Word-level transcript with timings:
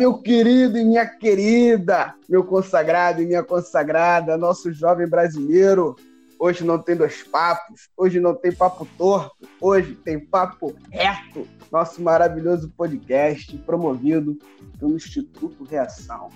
meu 0.00 0.14
querido 0.14 0.78
e 0.78 0.84
minha 0.84 1.04
querida, 1.04 2.14
meu 2.26 2.42
consagrado 2.42 3.20
e 3.20 3.26
minha 3.26 3.44
consagrada, 3.44 4.38
nosso 4.38 4.72
jovem 4.72 5.06
brasileiro. 5.06 5.94
Hoje 6.38 6.64
não 6.64 6.78
tem 6.78 6.96
dois 6.96 7.22
papos, 7.22 7.90
hoje 7.94 8.18
não 8.18 8.34
tem 8.34 8.50
papo 8.50 8.88
torto, 8.96 9.46
hoje 9.60 9.94
tem 9.94 10.18
papo 10.18 10.74
reto. 10.90 11.46
Nosso 11.70 12.00
maravilhoso 12.00 12.70
podcast 12.70 13.54
promovido 13.58 14.38
pelo 14.78 14.96
Instituto 14.96 15.64
Reação. 15.64 16.30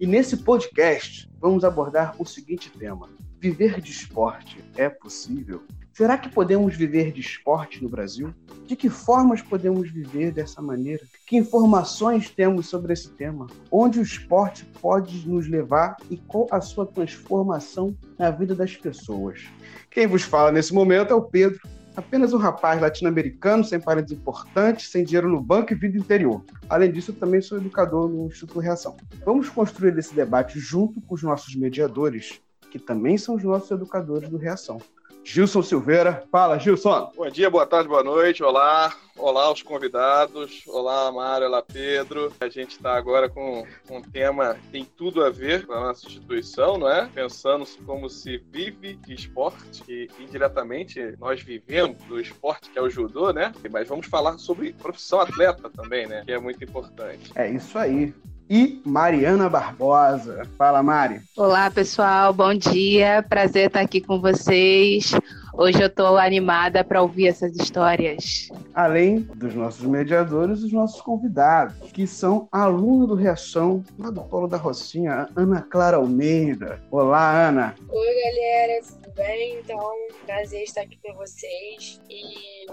E 0.00 0.08
nesse 0.08 0.38
podcast 0.38 1.30
vamos 1.38 1.62
abordar 1.62 2.16
o 2.18 2.26
seguinte 2.26 2.68
tema: 2.68 3.08
viver 3.38 3.80
de 3.80 3.92
esporte 3.92 4.58
é 4.76 4.88
possível? 4.88 5.62
Será 5.94 6.18
que 6.18 6.28
podemos 6.28 6.74
viver 6.74 7.12
de 7.12 7.20
esporte 7.20 7.80
no 7.80 7.88
Brasil? 7.88 8.34
De 8.66 8.74
que 8.74 8.90
formas 8.90 9.40
podemos 9.40 9.88
viver 9.88 10.32
dessa 10.32 10.60
maneira? 10.60 11.04
Que 11.24 11.36
informações 11.36 12.28
temos 12.28 12.66
sobre 12.66 12.92
esse 12.92 13.10
tema? 13.10 13.46
Onde 13.70 14.00
o 14.00 14.02
esporte 14.02 14.64
pode 14.82 15.28
nos 15.28 15.46
levar 15.46 15.96
e 16.10 16.16
qual 16.16 16.48
a 16.50 16.60
sua 16.60 16.84
transformação 16.84 17.96
na 18.18 18.28
vida 18.32 18.56
das 18.56 18.76
pessoas? 18.76 19.44
Quem 19.88 20.08
vos 20.08 20.22
fala 20.22 20.50
nesse 20.50 20.74
momento 20.74 21.12
é 21.12 21.14
o 21.14 21.22
Pedro, 21.22 21.60
apenas 21.96 22.32
um 22.32 22.38
rapaz 22.38 22.80
latino-americano, 22.80 23.62
sem 23.62 23.78
parentes 23.78 24.12
importantes, 24.12 24.90
sem 24.90 25.04
dinheiro 25.04 25.28
no 25.28 25.40
banco 25.40 25.72
e 25.72 25.76
vida 25.76 25.96
interior. 25.96 26.44
Além 26.68 26.90
disso, 26.90 27.12
eu 27.12 27.14
também 27.14 27.40
sou 27.40 27.58
educador 27.58 28.08
no 28.08 28.26
Instituto 28.26 28.58
Reação. 28.58 28.96
Vamos 29.24 29.48
construir 29.48 29.96
esse 29.96 30.12
debate 30.12 30.58
junto 30.58 31.00
com 31.02 31.14
os 31.14 31.22
nossos 31.22 31.54
mediadores, 31.54 32.40
que 32.68 32.80
também 32.80 33.16
são 33.16 33.36
os 33.36 33.44
nossos 33.44 33.70
educadores 33.70 34.28
do 34.28 34.36
Reação. 34.36 34.80
Gilson 35.24 35.62
Silveira. 35.62 36.22
Fala, 36.30 36.58
Gilson. 36.58 37.10
Bom 37.16 37.28
dia, 37.30 37.48
boa 37.48 37.66
tarde, 37.66 37.88
boa 37.88 38.04
noite. 38.04 38.42
Olá, 38.42 38.94
olá 39.16 39.44
aos 39.44 39.62
convidados. 39.62 40.62
Olá, 40.68 41.10
Mário, 41.10 41.46
olá, 41.46 41.62
Pedro. 41.62 42.30
A 42.38 42.48
gente 42.48 42.72
está 42.72 42.94
agora 42.94 43.28
com 43.28 43.66
um 43.90 44.02
tema 44.02 44.54
que 44.54 44.68
tem 44.68 44.84
tudo 44.84 45.24
a 45.24 45.30
ver 45.30 45.66
com 45.66 45.72
a 45.72 45.80
nossa 45.80 46.06
instituição, 46.06 46.76
não 46.76 46.88
é? 46.88 47.08
Pensando 47.12 47.64
como 47.86 48.08
se 48.10 48.36
vive 48.52 48.96
de 48.96 49.14
esporte 49.14 49.82
e 49.88 50.08
indiretamente 50.22 51.16
nós 51.18 51.42
vivemos 51.42 52.04
do 52.04 52.20
esporte 52.20 52.70
que 52.70 52.78
é 52.78 52.82
o 52.82 52.90
judô, 52.90 53.32
né? 53.32 53.52
Mas 53.72 53.88
vamos 53.88 54.06
falar 54.06 54.36
sobre 54.38 54.74
profissão 54.74 55.20
atleta 55.20 55.70
também, 55.70 56.06
né? 56.06 56.22
Que 56.26 56.32
é 56.32 56.38
muito 56.38 56.62
importante. 56.62 57.32
É 57.34 57.48
isso 57.50 57.78
aí 57.78 58.12
e 58.48 58.80
Mariana 58.84 59.48
Barbosa. 59.48 60.42
Fala, 60.56 60.82
Mari. 60.82 61.20
Olá, 61.36 61.70
pessoal. 61.70 62.32
Bom 62.32 62.54
dia. 62.54 63.24
Prazer 63.28 63.68
estar 63.68 63.80
aqui 63.80 64.00
com 64.00 64.20
vocês. 64.20 65.12
Hoje 65.56 65.80
eu 65.80 65.86
estou 65.86 66.18
animada 66.18 66.82
para 66.82 67.00
ouvir 67.00 67.28
essas 67.28 67.56
histórias. 67.56 68.48
Além 68.74 69.20
dos 69.36 69.54
nossos 69.54 69.86
mediadores, 69.86 70.62
os 70.62 70.72
nossos 70.72 71.00
convidados, 71.00 71.74
que 71.92 72.06
são 72.06 72.48
alunos 72.50 73.08
do 73.08 73.14
Reação, 73.14 73.82
lá 73.98 74.10
do 74.10 74.20
Polo 74.22 74.48
da 74.48 74.56
Rocinha, 74.56 75.28
Ana 75.36 75.62
Clara 75.62 75.96
Almeida. 75.96 76.80
Olá, 76.90 77.48
Ana. 77.48 77.74
Oi, 77.88 78.14
galera, 78.24 78.80
bem? 79.14 79.58
Então, 79.58 79.78
prazer 80.26 80.62
estar 80.62 80.82
aqui 80.82 80.98
com 81.02 81.14
vocês 81.14 82.00
e 82.10 82.66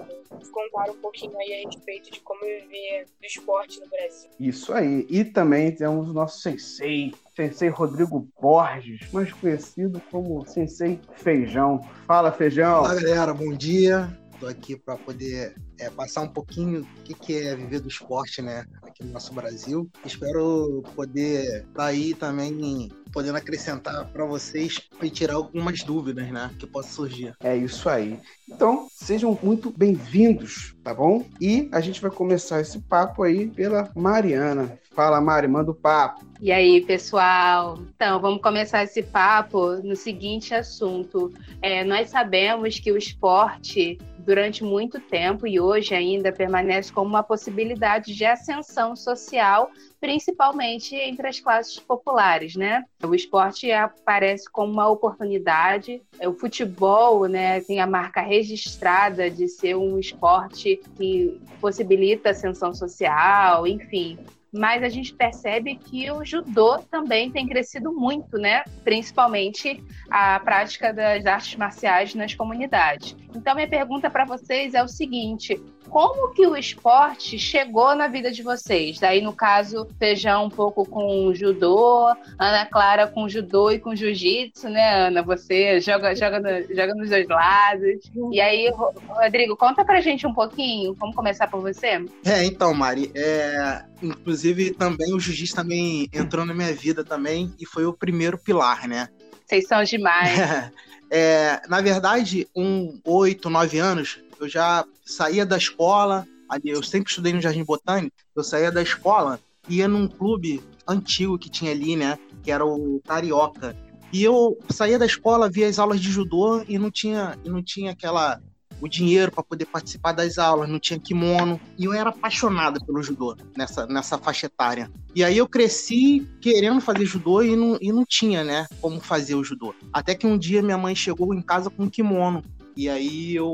contar 0.51 0.91
um 0.91 0.97
pouquinho 0.97 1.37
aí 1.39 1.63
a 1.63 1.69
respeito 1.69 2.11
de 2.11 2.19
como 2.21 2.41
viver 2.41 3.05
do 3.19 3.25
esporte 3.25 3.79
no 3.79 3.87
Brasil. 3.87 4.29
Isso 4.39 4.73
aí. 4.73 5.05
E 5.09 5.23
também 5.23 5.71
temos 5.71 6.09
o 6.09 6.13
nosso 6.13 6.39
sensei, 6.39 7.13
Sensei 7.35 7.69
Rodrigo 7.69 8.27
Borges, 8.39 9.09
mais 9.11 9.31
conhecido 9.31 10.01
como 10.11 10.45
Sensei 10.45 10.99
Feijão. 11.15 11.79
Fala, 12.05 12.31
Feijão. 12.31 12.79
Olá, 12.79 12.95
galera. 12.95 13.33
Bom 13.33 13.53
dia. 13.53 14.17
Estou 14.33 14.49
aqui 14.49 14.75
para 14.75 14.97
poder 14.97 15.55
é, 15.79 15.89
passar 15.91 16.21
um 16.21 16.27
pouquinho 16.27 16.81
o 16.81 17.03
que, 17.03 17.13
que 17.13 17.37
é 17.37 17.55
viver 17.55 17.79
do 17.79 17.87
esporte, 17.87 18.41
né, 18.41 18.65
aqui 18.81 19.03
no 19.03 19.11
nosso 19.11 19.31
Brasil. 19.35 19.87
Espero 20.03 20.83
poder 20.95 21.43
estar 21.43 21.73
tá 21.73 21.85
aí 21.85 22.15
também 22.15 22.89
podendo 23.11 23.37
acrescentar 23.37 24.05
para 24.05 24.25
vocês 24.25 24.79
e 25.01 25.09
tirar 25.09 25.35
algumas 25.35 25.83
dúvidas, 25.83 26.29
né, 26.29 26.51
que 26.57 26.65
possam 26.65 26.91
surgir. 26.91 27.33
É 27.43 27.55
isso 27.55 27.89
aí. 27.89 28.19
Então, 28.49 28.87
sejam 28.91 29.37
muito 29.41 29.73
bem-vindos, 29.75 30.75
tá 30.83 30.93
bom? 30.93 31.25
E 31.39 31.69
a 31.71 31.79
gente 31.79 32.01
vai 32.01 32.11
começar 32.11 32.61
esse 32.61 32.79
papo 32.79 33.23
aí 33.23 33.47
pela 33.47 33.89
Mariana. 33.95 34.79
Fala, 34.93 35.21
Mari, 35.21 35.47
manda 35.47 35.71
o 35.71 35.75
papo. 35.75 36.25
E 36.41 36.51
aí, 36.51 36.81
pessoal? 36.81 37.79
Então, 37.95 38.19
vamos 38.19 38.41
começar 38.41 38.83
esse 38.83 39.01
papo 39.01 39.75
no 39.83 39.95
seguinte 39.95 40.53
assunto. 40.53 41.31
É, 41.61 41.83
nós 41.83 42.09
sabemos 42.09 42.77
que 42.77 42.91
o 42.91 42.97
esporte, 42.97 43.97
durante 44.19 44.65
muito 44.65 44.99
tempo 44.99 45.47
e 45.47 45.61
hoje 45.61 45.95
ainda, 45.95 46.31
permanece 46.33 46.91
como 46.91 47.07
uma 47.07 47.23
possibilidade 47.23 48.13
de 48.13 48.25
ascensão 48.25 48.93
social, 48.95 49.71
principalmente 50.01 50.93
entre 50.93 51.25
as 51.27 51.39
classes 51.39 51.79
populares, 51.79 52.55
né? 52.55 52.83
O 53.03 53.15
esporte 53.15 53.71
aparece 53.71 54.49
como 54.49 54.71
uma 54.71 54.87
oportunidade. 54.87 56.01
O 56.23 56.33
futebol, 56.33 57.27
né, 57.27 57.61
tem 57.61 57.79
a 57.79 57.87
marca 57.87 58.21
registrada 58.21 59.29
de 59.29 59.47
ser 59.47 59.75
um 59.75 59.97
esporte 59.97 60.79
que 60.95 61.41
possibilita 61.59 62.29
ascensão 62.29 62.73
social, 62.73 63.65
enfim 63.65 64.17
mas 64.51 64.83
a 64.83 64.89
gente 64.89 65.13
percebe 65.13 65.75
que 65.75 66.11
o 66.11 66.25
judô 66.25 66.79
também 66.79 67.31
tem 67.31 67.47
crescido 67.47 67.93
muito, 67.93 68.37
né? 68.37 68.63
Principalmente 68.83 69.81
a 70.09 70.39
prática 70.41 70.93
das 70.93 71.25
artes 71.25 71.55
marciais 71.55 72.13
nas 72.13 72.35
comunidades. 72.35 73.15
Então, 73.33 73.55
minha 73.55 73.69
pergunta 73.69 74.09
para 74.09 74.25
vocês 74.25 74.73
é 74.73 74.83
o 74.83 74.89
seguinte: 74.89 75.57
como 75.91 76.33
que 76.33 76.47
o 76.47 76.55
esporte 76.55 77.37
chegou 77.37 77.93
na 77.93 78.07
vida 78.07 78.31
de 78.31 78.41
vocês? 78.41 78.97
Daí, 78.97 79.21
no 79.21 79.33
caso, 79.33 79.85
Feijão 79.99 80.45
um 80.45 80.49
pouco 80.49 80.85
com 80.85 81.33
judô, 81.33 82.07
Ana 82.39 82.65
Clara 82.65 83.07
com 83.07 83.27
judô 83.27 83.69
e 83.69 83.77
com 83.77 83.93
jiu-jitsu, 83.93 84.69
né, 84.69 85.07
Ana? 85.07 85.21
Você 85.21 85.81
joga, 85.81 86.15
joga, 86.15 86.39
no, 86.39 86.73
joga 86.73 86.95
nos 86.95 87.09
dois 87.09 87.27
lados. 87.27 88.09
E 88.31 88.39
aí, 88.39 88.71
Rodrigo, 89.09 89.57
conta 89.57 89.83
pra 89.83 89.99
gente 89.99 90.25
um 90.25 90.33
pouquinho. 90.33 90.93
Vamos 90.93 91.13
começar 91.13 91.47
por 91.47 91.59
você? 91.59 92.01
É, 92.23 92.45
então, 92.45 92.73
Mari, 92.73 93.11
é, 93.13 93.83
inclusive 94.01 94.71
também 94.71 95.13
o 95.13 95.19
jiu-jitsu 95.19 95.53
também 95.53 96.07
entrou 96.13 96.45
na 96.45 96.53
minha 96.53 96.73
vida 96.73 97.03
também 97.03 97.53
e 97.59 97.65
foi 97.65 97.85
o 97.85 97.91
primeiro 97.91 98.37
pilar, 98.37 98.87
né? 98.87 99.09
Vocês 99.45 99.67
são 99.67 99.83
demais. 99.83 100.31
É, 101.13 101.61
na 101.67 101.81
verdade, 101.81 102.47
um 102.55 102.97
oito, 103.03 103.49
nove 103.49 103.77
anos, 103.77 104.21
eu 104.41 104.49
já 104.49 104.85
saía 105.05 105.45
da 105.45 105.57
escola, 105.57 106.27
eu 106.63 106.83
sempre 106.83 107.09
estudei 107.09 107.33
no 107.33 107.41
Jardim 107.41 107.63
Botânico, 107.63 108.15
eu 108.35 108.43
saía 108.43 108.71
da 108.71 108.81
escola 108.81 109.39
ia 109.69 109.87
num 109.87 110.07
clube 110.07 110.61
antigo 110.87 111.37
que 111.37 111.49
tinha 111.49 111.71
ali, 111.71 111.95
né? 111.95 112.17
Que 112.43 112.51
era 112.51 112.65
o 112.65 113.01
Carioca. 113.05 113.75
E 114.11 114.23
eu 114.23 114.57
saía 114.69 114.99
da 114.99 115.05
escola, 115.05 115.49
via 115.49 115.67
as 115.67 115.79
aulas 115.79 116.01
de 116.01 116.11
judô 116.11 116.63
e 116.67 116.77
não 116.77 116.91
tinha, 116.91 117.37
e 117.45 117.49
não 117.49 117.63
tinha 117.63 117.91
aquela 117.91 118.41
o 118.81 118.87
dinheiro 118.87 119.31
para 119.31 119.43
poder 119.43 119.65
participar 119.67 120.11
das 120.11 120.39
aulas, 120.39 120.67
não 120.67 120.79
tinha 120.79 120.99
kimono. 120.99 121.61
E 121.77 121.85
eu 121.85 121.93
era 121.93 122.09
apaixonada 122.09 122.83
pelo 122.83 123.01
judô 123.03 123.37
nessa, 123.55 123.85
nessa 123.85 124.17
faixa 124.17 124.47
etária. 124.47 124.91
E 125.13 125.23
aí 125.23 125.37
eu 125.37 125.47
cresci 125.47 126.27
querendo 126.41 126.81
fazer 126.81 127.05
judô 127.05 127.43
e 127.43 127.55
não, 127.55 127.77
e 127.79 127.91
não 127.91 128.03
tinha, 128.03 128.43
né, 128.43 128.65
como 128.81 128.99
fazer 128.99 129.35
o 129.35 129.43
judô. 129.43 129.75
Até 129.93 130.15
que 130.15 130.25
um 130.25 130.35
dia 130.35 130.63
minha 130.63 130.79
mãe 130.79 130.95
chegou 130.95 131.31
em 131.31 131.43
casa 131.43 131.69
com 131.69 131.83
um 131.83 131.89
kimono. 131.89 132.43
E 132.75 132.89
aí 132.89 133.35
eu 133.35 133.53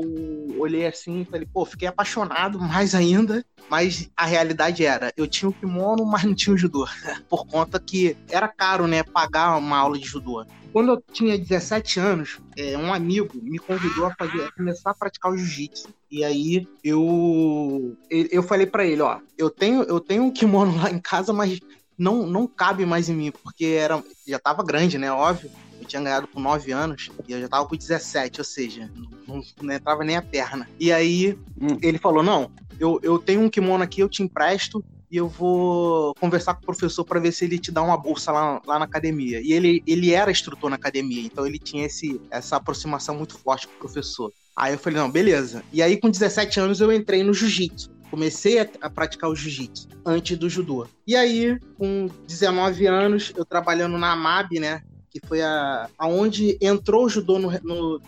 olhei 0.58 0.86
assim 0.86 1.22
e 1.22 1.24
falei, 1.24 1.46
pô, 1.52 1.64
fiquei 1.64 1.88
apaixonado 1.88 2.58
mais 2.58 2.94
ainda. 2.94 3.44
Mas 3.68 4.10
a 4.16 4.24
realidade 4.24 4.84
era, 4.84 5.12
eu 5.16 5.26
tinha 5.26 5.48
o 5.48 5.52
kimono, 5.52 6.04
mas 6.06 6.24
não 6.24 6.34
tinha 6.34 6.54
o 6.54 6.58
judô. 6.58 6.86
Por 7.28 7.46
conta 7.46 7.78
que 7.78 8.16
era 8.30 8.48
caro, 8.48 8.86
né, 8.86 9.02
pagar 9.02 9.56
uma 9.56 9.76
aula 9.76 9.98
de 9.98 10.06
judô. 10.06 10.44
Quando 10.72 10.92
eu 10.92 11.02
tinha 11.12 11.38
17 11.38 11.98
anos, 12.00 12.38
é, 12.56 12.76
um 12.76 12.92
amigo 12.92 13.38
me 13.42 13.58
convidou 13.58 14.06
a, 14.06 14.14
fazer, 14.14 14.44
a 14.44 14.52
começar 14.52 14.90
a 14.90 14.94
praticar 14.94 15.32
o 15.32 15.36
jiu-jitsu. 15.36 15.88
E 16.10 16.24
aí 16.24 16.66
eu 16.82 17.96
eu 18.10 18.42
falei 18.42 18.66
para 18.66 18.86
ele, 18.86 19.02
ó, 19.02 19.18
eu 19.36 19.50
tenho 19.50 19.82
eu 19.82 20.00
tenho 20.00 20.22
um 20.24 20.30
kimono 20.30 20.76
lá 20.80 20.90
em 20.90 20.98
casa, 20.98 21.32
mas 21.32 21.60
não 21.98 22.26
não 22.26 22.46
cabe 22.46 22.86
mais 22.86 23.08
em 23.08 23.14
mim, 23.14 23.30
porque 23.30 23.66
era 23.66 24.02
já 24.26 24.38
tava 24.38 24.62
grande, 24.62 24.98
né, 24.98 25.10
óbvio. 25.10 25.50
Eu 25.80 25.86
tinha 25.86 26.02
ganhado 26.02 26.26
com 26.26 26.40
9 26.40 26.72
anos 26.72 27.10
e 27.26 27.32
eu 27.32 27.40
já 27.40 27.48
tava 27.48 27.66
com 27.66 27.76
17, 27.76 28.40
ou 28.40 28.44
seja, 28.44 28.90
não, 29.26 29.42
não 29.62 29.74
entrava 29.74 30.04
nem 30.04 30.16
a 30.16 30.22
perna. 30.22 30.68
E 30.78 30.92
aí 30.92 31.38
hum. 31.60 31.78
ele 31.82 31.98
falou: 31.98 32.22
Não, 32.22 32.50
eu, 32.78 32.98
eu 33.02 33.18
tenho 33.18 33.42
um 33.42 33.50
kimono 33.50 33.84
aqui, 33.84 34.00
eu 34.00 34.08
te 34.08 34.22
empresto 34.22 34.84
e 35.10 35.16
eu 35.16 35.28
vou 35.28 36.14
conversar 36.16 36.54
com 36.54 36.62
o 36.62 36.66
professor 36.66 37.04
para 37.04 37.18
ver 37.18 37.32
se 37.32 37.44
ele 37.44 37.58
te 37.58 37.72
dá 37.72 37.82
uma 37.82 37.96
bolsa 37.96 38.30
lá, 38.30 38.60
lá 38.66 38.78
na 38.78 38.84
academia. 38.84 39.40
E 39.40 39.52
ele, 39.52 39.82
ele 39.86 40.12
era 40.12 40.30
instrutor 40.30 40.68
na 40.68 40.76
academia, 40.76 41.22
então 41.24 41.46
ele 41.46 41.58
tinha 41.58 41.86
esse, 41.86 42.20
essa 42.30 42.56
aproximação 42.56 43.16
muito 43.16 43.38
forte 43.38 43.66
com 43.66 43.74
o 43.74 43.78
professor. 43.78 44.32
Aí 44.54 44.74
eu 44.74 44.78
falei, 44.78 44.98
não, 44.98 45.10
beleza. 45.10 45.62
E 45.72 45.80
aí, 45.80 45.96
com 45.96 46.10
17 46.10 46.60
anos, 46.60 46.80
eu 46.80 46.92
entrei 46.92 47.22
no 47.22 47.32
jiu-jitsu. 47.32 47.90
Comecei 48.10 48.58
a, 48.58 48.68
a, 48.80 48.90
praticar 48.90 49.30
o 49.30 49.36
jiu-jitsu 49.36 49.88
antes 50.04 50.36
do 50.36 50.48
judô. 50.48 50.86
E 51.06 51.14
aí, 51.14 51.58
com 51.76 52.08
19 52.26 52.86
anos, 52.86 53.32
eu 53.36 53.44
trabalhando 53.44 53.96
na 53.96 54.12
AMAB, 54.12 54.58
né? 54.58 54.82
Que 55.10 55.20
foi 55.26 55.42
a, 55.42 55.88
aonde 55.98 56.58
entrou 56.60 57.06
o 57.06 57.08
judô 57.08 57.38
no, 57.38 57.50
no 57.62 58.00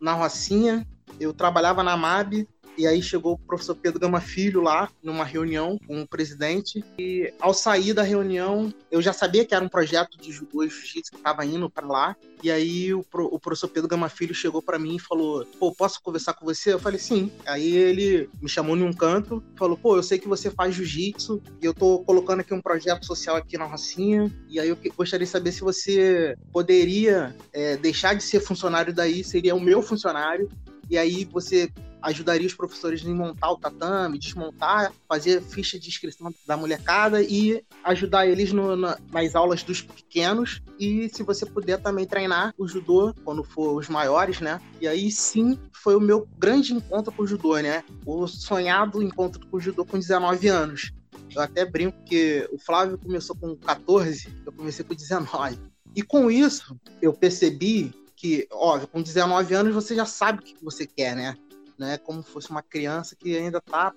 na 0.00 0.14
Rocinha. 0.14 0.86
Eu 1.18 1.32
trabalhava 1.32 1.82
na 1.82 1.92
AMAB, 1.92 2.46
e 2.78 2.86
aí 2.86 3.02
chegou 3.02 3.32
o 3.32 3.38
professor 3.38 3.74
Pedro 3.74 3.98
Gama 3.98 4.20
Filho 4.20 4.62
lá, 4.62 4.88
numa 5.02 5.24
reunião 5.24 5.76
com 5.84 6.00
o 6.00 6.06
presidente. 6.06 6.84
E 6.96 7.34
ao 7.40 7.52
sair 7.52 7.92
da 7.92 8.04
reunião, 8.04 8.72
eu 8.88 9.02
já 9.02 9.12
sabia 9.12 9.44
que 9.44 9.52
era 9.52 9.64
um 9.64 9.68
projeto 9.68 10.16
de 10.16 10.30
judô 10.30 10.62
e 10.62 10.68
jiu-jitsu 10.68 11.10
que 11.10 11.18
estava 11.18 11.44
indo 11.44 11.68
para 11.68 11.86
lá. 11.86 12.16
E 12.40 12.52
aí 12.52 12.94
o, 12.94 13.04
o, 13.12 13.40
professor 13.40 13.66
Pedro 13.66 13.88
Gama 13.88 14.08
Filho 14.08 14.32
chegou 14.32 14.62
para 14.62 14.78
mim 14.78 14.94
e 14.94 15.00
falou: 15.00 15.44
Pô, 15.58 15.74
posso 15.74 16.00
conversar 16.00 16.34
com 16.34 16.44
você? 16.44 16.72
Eu 16.72 16.78
falei: 16.78 17.00
Sim. 17.00 17.32
Aí 17.44 17.74
ele 17.74 18.30
me 18.40 18.48
chamou 18.48 18.76
num 18.76 18.92
canto, 18.92 19.42
falou: 19.56 19.76
Pô, 19.76 19.96
eu 19.96 20.02
sei 20.02 20.16
que 20.20 20.28
você 20.28 20.48
faz 20.48 20.72
jiu-jitsu 20.76 21.42
e 21.60 21.66
eu 21.66 21.74
tô 21.74 21.98
colocando 22.04 22.40
aqui 22.40 22.54
um 22.54 22.62
projeto 22.62 23.04
social 23.04 23.34
aqui 23.34 23.58
na 23.58 23.64
Rocinha. 23.64 24.32
E 24.48 24.60
aí 24.60 24.68
eu 24.68 24.78
gostaria 24.96 25.26
de 25.26 25.32
saber 25.32 25.50
se 25.50 25.62
você 25.62 26.36
poderia 26.52 27.34
é, 27.52 27.76
deixar 27.76 28.14
de 28.14 28.22
ser 28.22 28.38
funcionário 28.38 28.94
daí, 28.94 29.24
seria 29.24 29.56
o 29.56 29.60
meu 29.60 29.82
funcionário. 29.82 30.48
E 30.88 30.96
aí 30.96 31.24
você 31.24 31.70
ajudaria 32.02 32.46
os 32.46 32.54
professores 32.54 33.04
em 33.04 33.14
montar 33.14 33.50
o 33.50 33.56
tatame, 33.56 34.18
desmontar, 34.18 34.92
fazer 35.08 35.42
ficha 35.42 35.78
de 35.78 35.88
inscrição 35.88 36.32
da 36.46 36.56
molecada 36.56 37.22
e 37.22 37.62
ajudar 37.84 38.26
eles 38.26 38.52
no, 38.52 38.76
na, 38.76 38.98
nas 39.12 39.34
aulas 39.34 39.62
dos 39.62 39.82
pequenos. 39.82 40.62
E 40.78 41.08
se 41.08 41.22
você 41.22 41.44
puder 41.44 41.80
também 41.80 42.06
treinar 42.06 42.54
o 42.56 42.66
judô 42.66 43.14
quando 43.24 43.42
for 43.42 43.76
os 43.76 43.88
maiores, 43.88 44.40
né? 44.40 44.60
E 44.80 44.86
aí 44.86 45.10
sim 45.10 45.58
foi 45.72 45.96
o 45.96 46.00
meu 46.00 46.28
grande 46.38 46.72
encontro 46.72 47.12
com 47.12 47.22
o 47.22 47.26
judô, 47.26 47.58
né? 47.58 47.84
O 48.06 48.26
sonhado 48.26 49.02
encontro 49.02 49.44
com 49.46 49.56
o 49.56 49.60
judô 49.60 49.84
com 49.84 49.98
19 49.98 50.48
anos. 50.48 50.92
Eu 51.34 51.42
até 51.42 51.64
brinco 51.64 52.02
que 52.04 52.48
o 52.52 52.58
Flávio 52.58 52.98
começou 52.98 53.36
com 53.36 53.54
14, 53.54 54.28
eu 54.46 54.52
comecei 54.52 54.84
com 54.84 54.94
19. 54.94 55.58
E 55.94 56.02
com 56.02 56.30
isso, 56.30 56.78
eu 57.02 57.12
percebi 57.12 57.92
que, 58.16 58.48
óbvio, 58.50 58.88
com 58.88 59.00
19 59.00 59.54
anos 59.54 59.74
você 59.74 59.94
já 59.94 60.04
sabe 60.04 60.40
o 60.40 60.42
que 60.42 60.56
você 60.62 60.86
quer, 60.86 61.14
né? 61.14 61.36
Né? 61.78 61.98
Como 61.98 62.22
fosse 62.22 62.50
uma 62.50 62.62
criança 62.62 63.16
que 63.16 63.36
ainda 63.36 63.60
tá 63.60 63.92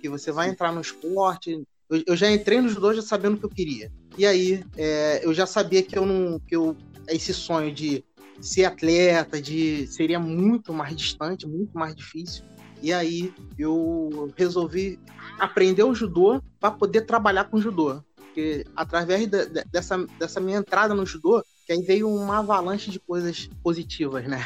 que 0.00 0.08
você 0.08 0.32
vai 0.32 0.48
entrar 0.48 0.72
no 0.72 0.80
esporte. 0.80 1.62
Eu, 1.88 2.02
eu 2.06 2.16
já 2.16 2.30
entrei 2.30 2.60
no 2.60 2.68
judô 2.68 2.92
já 2.92 3.02
sabendo 3.02 3.36
o 3.36 3.38
que 3.38 3.44
eu 3.44 3.50
queria. 3.50 3.92
E 4.18 4.26
aí, 4.26 4.64
é, 4.76 5.24
eu 5.24 5.32
já 5.32 5.46
sabia 5.46 5.82
que 5.82 5.96
eu 5.96 6.04
não, 6.04 6.38
que 6.40 6.56
eu 6.56 6.76
esse 7.08 7.32
sonho 7.32 7.72
de 7.72 8.04
ser 8.40 8.64
atleta, 8.64 9.40
de 9.40 9.86
seria 9.86 10.18
muito 10.18 10.72
mais 10.72 10.96
distante, 10.96 11.46
muito 11.46 11.76
mais 11.78 11.94
difícil. 11.94 12.44
E 12.82 12.92
aí 12.92 13.32
eu 13.56 14.32
resolvi 14.36 14.98
aprender 15.38 15.84
o 15.84 15.94
judô 15.94 16.42
para 16.58 16.72
poder 16.72 17.02
trabalhar 17.02 17.44
com 17.44 17.60
judô. 17.60 18.02
Porque 18.16 18.64
através 18.74 19.28
de, 19.28 19.46
de, 19.46 19.64
dessa, 19.70 20.04
dessa 20.18 20.40
minha 20.40 20.58
entrada 20.58 20.94
no 20.94 21.06
judô, 21.06 21.44
que 21.64 21.72
aí 21.72 21.82
veio 21.82 22.08
uma 22.08 22.38
avalanche 22.38 22.90
de 22.90 22.98
coisas 22.98 23.48
positivas, 23.62 24.26
né? 24.26 24.38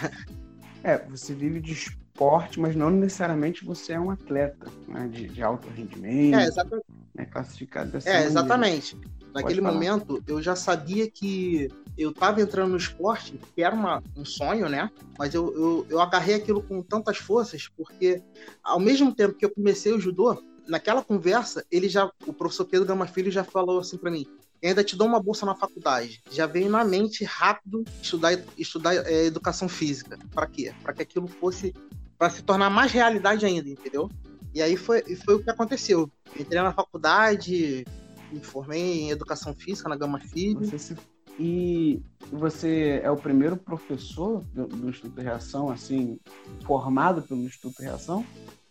É, 0.83 0.99
você 1.09 1.35
vive 1.35 1.61
de 1.61 1.75
esporte, 2.17 2.59
mas 2.59 2.75
não 2.75 2.91
necessariamente 2.91 3.63
você 3.65 3.93
é 3.93 4.01
um 4.01 4.11
atleta 4.11 4.67
né, 4.89 5.07
de, 5.13 5.29
de 5.29 5.43
alto 5.43 5.69
rendimento. 5.69 6.39
É, 6.39 6.45
exatamente. 6.47 6.87
Né, 7.15 7.27
classificado 7.27 7.93
dessa 7.93 8.09
É, 8.09 8.13
maneira. 8.13 8.31
exatamente. 8.31 8.97
Naquele 9.35 9.61
momento, 9.61 10.23
eu 10.27 10.41
já 10.41 10.57
sabia 10.57 11.11
que 11.11 11.71
eu 11.97 12.11
estava 12.11 12.41
entrando 12.41 12.71
no 12.71 12.77
esporte, 12.79 13.39
que 13.55 13.63
era 13.63 13.75
uma, 13.75 14.03
um 14.17 14.25
sonho, 14.25 14.67
né? 14.67 14.91
Mas 15.19 15.35
eu, 15.35 15.55
eu, 15.55 15.87
eu 15.91 16.01
agarrei 16.01 16.37
aquilo 16.37 16.63
com 16.63 16.83
tantas 16.83 17.19
forças, 17.19 17.69
porque 17.77 18.23
ao 18.65 18.81
mesmo 18.81 19.15
tempo 19.15 19.35
que 19.35 19.45
eu 19.45 19.51
comecei 19.51 19.93
o 19.93 20.01
judô, 20.01 20.43
naquela 20.67 21.05
conversa, 21.05 21.67
ele 21.71 21.87
já, 21.87 22.11
o 22.27 22.33
professor 22.33 22.65
Pedro 22.65 22.87
Gama 22.87 23.07
Filho 23.07 23.31
já 23.31 23.45
falou 23.45 23.79
assim 23.79 23.99
para 23.99 24.11
mim: 24.11 24.27
ainda 24.65 24.83
te 24.83 24.97
dou 24.97 25.07
uma 25.07 25.21
bolsa 25.21 25.45
na 25.45 25.55
faculdade. 25.55 26.23
Já 26.31 26.47
veio 26.47 26.71
na 26.71 26.83
mente 26.83 27.25
rápido 27.25 27.85
estudar, 28.03 28.39
estudar 28.57 28.95
é, 28.95 29.27
educação 29.27 29.69
física. 29.69 30.19
Para 30.33 30.47
quê? 30.47 30.73
Para 30.83 30.95
que 30.95 31.03
aquilo 31.03 31.27
fosse 31.29 31.75
para 32.19 32.31
se 32.31 32.43
tornar 32.43 32.71
mais 32.71 32.93
realidade 32.93 33.45
ainda, 33.45 33.69
entendeu? 33.69 34.11
E 34.55 34.63
aí 34.63 34.77
foi, 34.77 35.03
foi 35.17 35.35
o 35.35 35.43
que 35.43 35.51
aconteceu. 35.51 36.11
Entrei 36.39 36.63
na 36.63 36.73
faculdade, 36.73 37.85
me 38.33 38.41
formei 38.41 39.03
em 39.03 39.11
educação 39.11 39.55
física 39.55 39.89
na 39.89 39.97
Gama 39.97 40.19
Filho. 40.19 40.65
Você 40.65 40.79
se... 40.79 40.97
E 41.39 42.03
você 42.33 43.01
é 43.03 43.11
o 43.11 43.17
primeiro 43.17 43.59
professor 43.59 44.43
do, 44.55 44.67
do 44.67 44.89
Instituto 44.89 45.17
de 45.17 45.23
Reação, 45.23 45.69
assim, 45.69 46.19
formado 46.65 47.21
pelo 47.21 47.43
Instituto 47.43 47.77
de 47.77 47.85
Reação? 47.85 48.25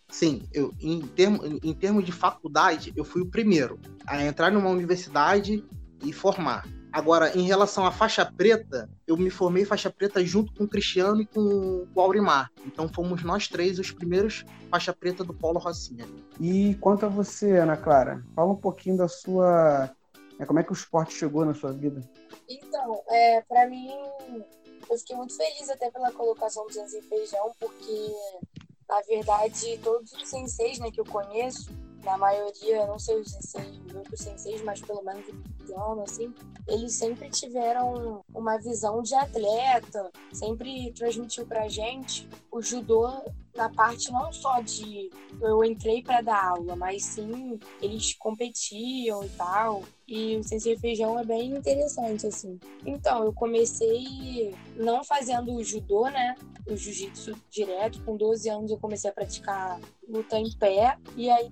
Sim, 0.08 0.42
eu, 0.52 0.74
em, 0.80 1.00
termo, 1.00 1.40
em 1.44 1.74
termos 1.74 2.04
de 2.04 2.10
faculdade, 2.10 2.92
eu 2.96 3.04
fui 3.04 3.22
o 3.22 3.26
primeiro 3.26 3.78
a 4.04 4.24
entrar 4.24 4.50
numa 4.50 4.68
universidade 4.68 5.64
e 6.04 6.12
formar. 6.12 6.66
Agora, 6.96 7.36
em 7.36 7.42
relação 7.42 7.84
à 7.84 7.92
faixa 7.92 8.24
preta, 8.24 8.88
eu 9.06 9.18
me 9.18 9.28
formei 9.28 9.66
faixa 9.66 9.90
preta 9.90 10.24
junto 10.24 10.50
com 10.54 10.64
o 10.64 10.68
Cristiano 10.68 11.20
e 11.20 11.26
com 11.26 11.86
o 11.94 12.00
Aurimar. 12.00 12.50
Então 12.64 12.88
fomos 12.88 13.22
nós 13.22 13.48
três 13.48 13.78
os 13.78 13.90
primeiros 13.90 14.46
faixa 14.70 14.94
preta 14.94 15.22
do 15.22 15.34
Polo 15.34 15.58
Rocinha. 15.58 16.08
E 16.40 16.74
quanto 16.76 17.04
a 17.04 17.10
você, 17.10 17.58
Ana 17.58 17.76
Clara, 17.76 18.24
fala 18.34 18.50
um 18.50 18.56
pouquinho 18.56 18.96
da 18.96 19.08
sua. 19.08 19.94
É, 20.38 20.46
como 20.46 20.58
é 20.58 20.62
que 20.62 20.72
o 20.72 20.72
esporte 20.72 21.12
chegou 21.12 21.44
na 21.44 21.52
sua 21.52 21.70
vida? 21.70 22.00
Então, 22.48 23.02
é, 23.10 23.42
para 23.42 23.68
mim, 23.68 23.90
eu 24.88 24.96
fiquei 24.96 25.16
muito 25.16 25.36
feliz 25.36 25.68
até 25.68 25.90
pela 25.90 26.10
colocação 26.12 26.66
do 26.66 26.72
Zanzi 26.72 27.02
Feijão, 27.02 27.52
porque, 27.60 28.14
na 28.88 29.02
verdade, 29.02 29.78
todos 29.84 30.10
os 30.14 30.26
senseis 30.30 30.78
né, 30.78 30.90
que 30.90 31.00
eu 31.02 31.04
conheço, 31.04 31.70
na 32.06 32.16
maioria, 32.16 32.86
não 32.86 32.98
sei 32.98 33.20
os 33.20 33.30
senseis, 33.30 33.78
os 33.86 33.94
outros 33.94 34.20
senseis, 34.20 34.62
mas 34.62 34.80
pelo 34.80 35.02
menos 35.02 35.26
ano, 35.74 36.02
assim, 36.02 36.32
eles 36.66 36.94
sempre 36.94 37.28
tiveram 37.28 38.24
uma 38.32 38.56
visão 38.58 39.02
de 39.02 39.14
atleta, 39.14 40.10
sempre 40.32 40.92
transmitiu 40.92 41.46
pra 41.46 41.68
gente 41.68 42.28
o 42.50 42.62
judô 42.62 43.10
na 43.54 43.68
parte 43.70 44.12
não 44.12 44.32
só 44.32 44.60
de 44.60 45.10
eu 45.40 45.64
entrei 45.64 46.02
para 46.02 46.20
dar 46.20 46.50
aula, 46.50 46.76
mas 46.76 47.04
sim 47.04 47.58
eles 47.80 48.14
competiam 48.14 49.24
e 49.24 49.28
tal. 49.30 49.82
E 50.08 50.36
o 50.36 50.44
Sensei 50.44 50.76
Feijão 50.78 51.18
é 51.18 51.24
bem 51.24 51.56
interessante, 51.56 52.26
assim. 52.26 52.60
Então, 52.84 53.24
eu 53.24 53.32
comecei 53.32 54.54
não 54.76 55.02
fazendo 55.02 55.54
o 55.54 55.64
judô, 55.64 56.08
né? 56.08 56.36
O 56.68 56.76
jiu-jitsu 56.76 57.34
direto. 57.50 58.02
Com 58.04 58.16
12 58.16 58.48
anos 58.48 58.70
eu 58.70 58.78
comecei 58.78 59.10
a 59.10 59.12
praticar 59.12 59.80
luta 60.08 60.38
em 60.38 60.56
pé. 60.58 60.96
E 61.16 61.28
aí, 61.28 61.50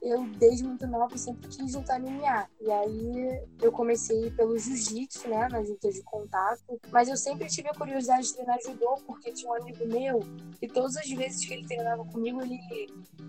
eu, 0.00 0.26
desde 0.38 0.64
muito 0.64 0.86
nova, 0.86 1.18
sempre 1.18 1.48
quis 1.48 1.72
juntar 1.72 2.00
MMA. 2.00 2.48
E 2.62 2.70
aí, 2.70 3.42
eu 3.60 3.70
comecei 3.70 4.30
pelo 4.30 4.58
jiu-jitsu, 4.58 5.28
né? 5.28 5.46
Nas 5.50 5.68
lutas 5.68 5.94
de 5.94 6.02
contato. 6.02 6.80
Mas 6.90 7.08
eu 7.08 7.16
sempre 7.16 7.46
tive 7.48 7.68
a 7.68 7.74
curiosidade 7.74 8.26
de 8.26 8.34
treinar 8.34 8.58
judô, 8.64 8.94
porque 9.06 9.32
tinha 9.32 9.50
um 9.50 9.54
amigo 9.54 9.86
meu 9.86 10.20
e 10.62 10.68
todas 10.68 10.96
as 10.96 11.08
vezes 11.08 11.44
que 11.44 11.54
ele 11.54 11.66
treinava 11.66 12.04
comigo, 12.04 12.40
ele 12.42 12.58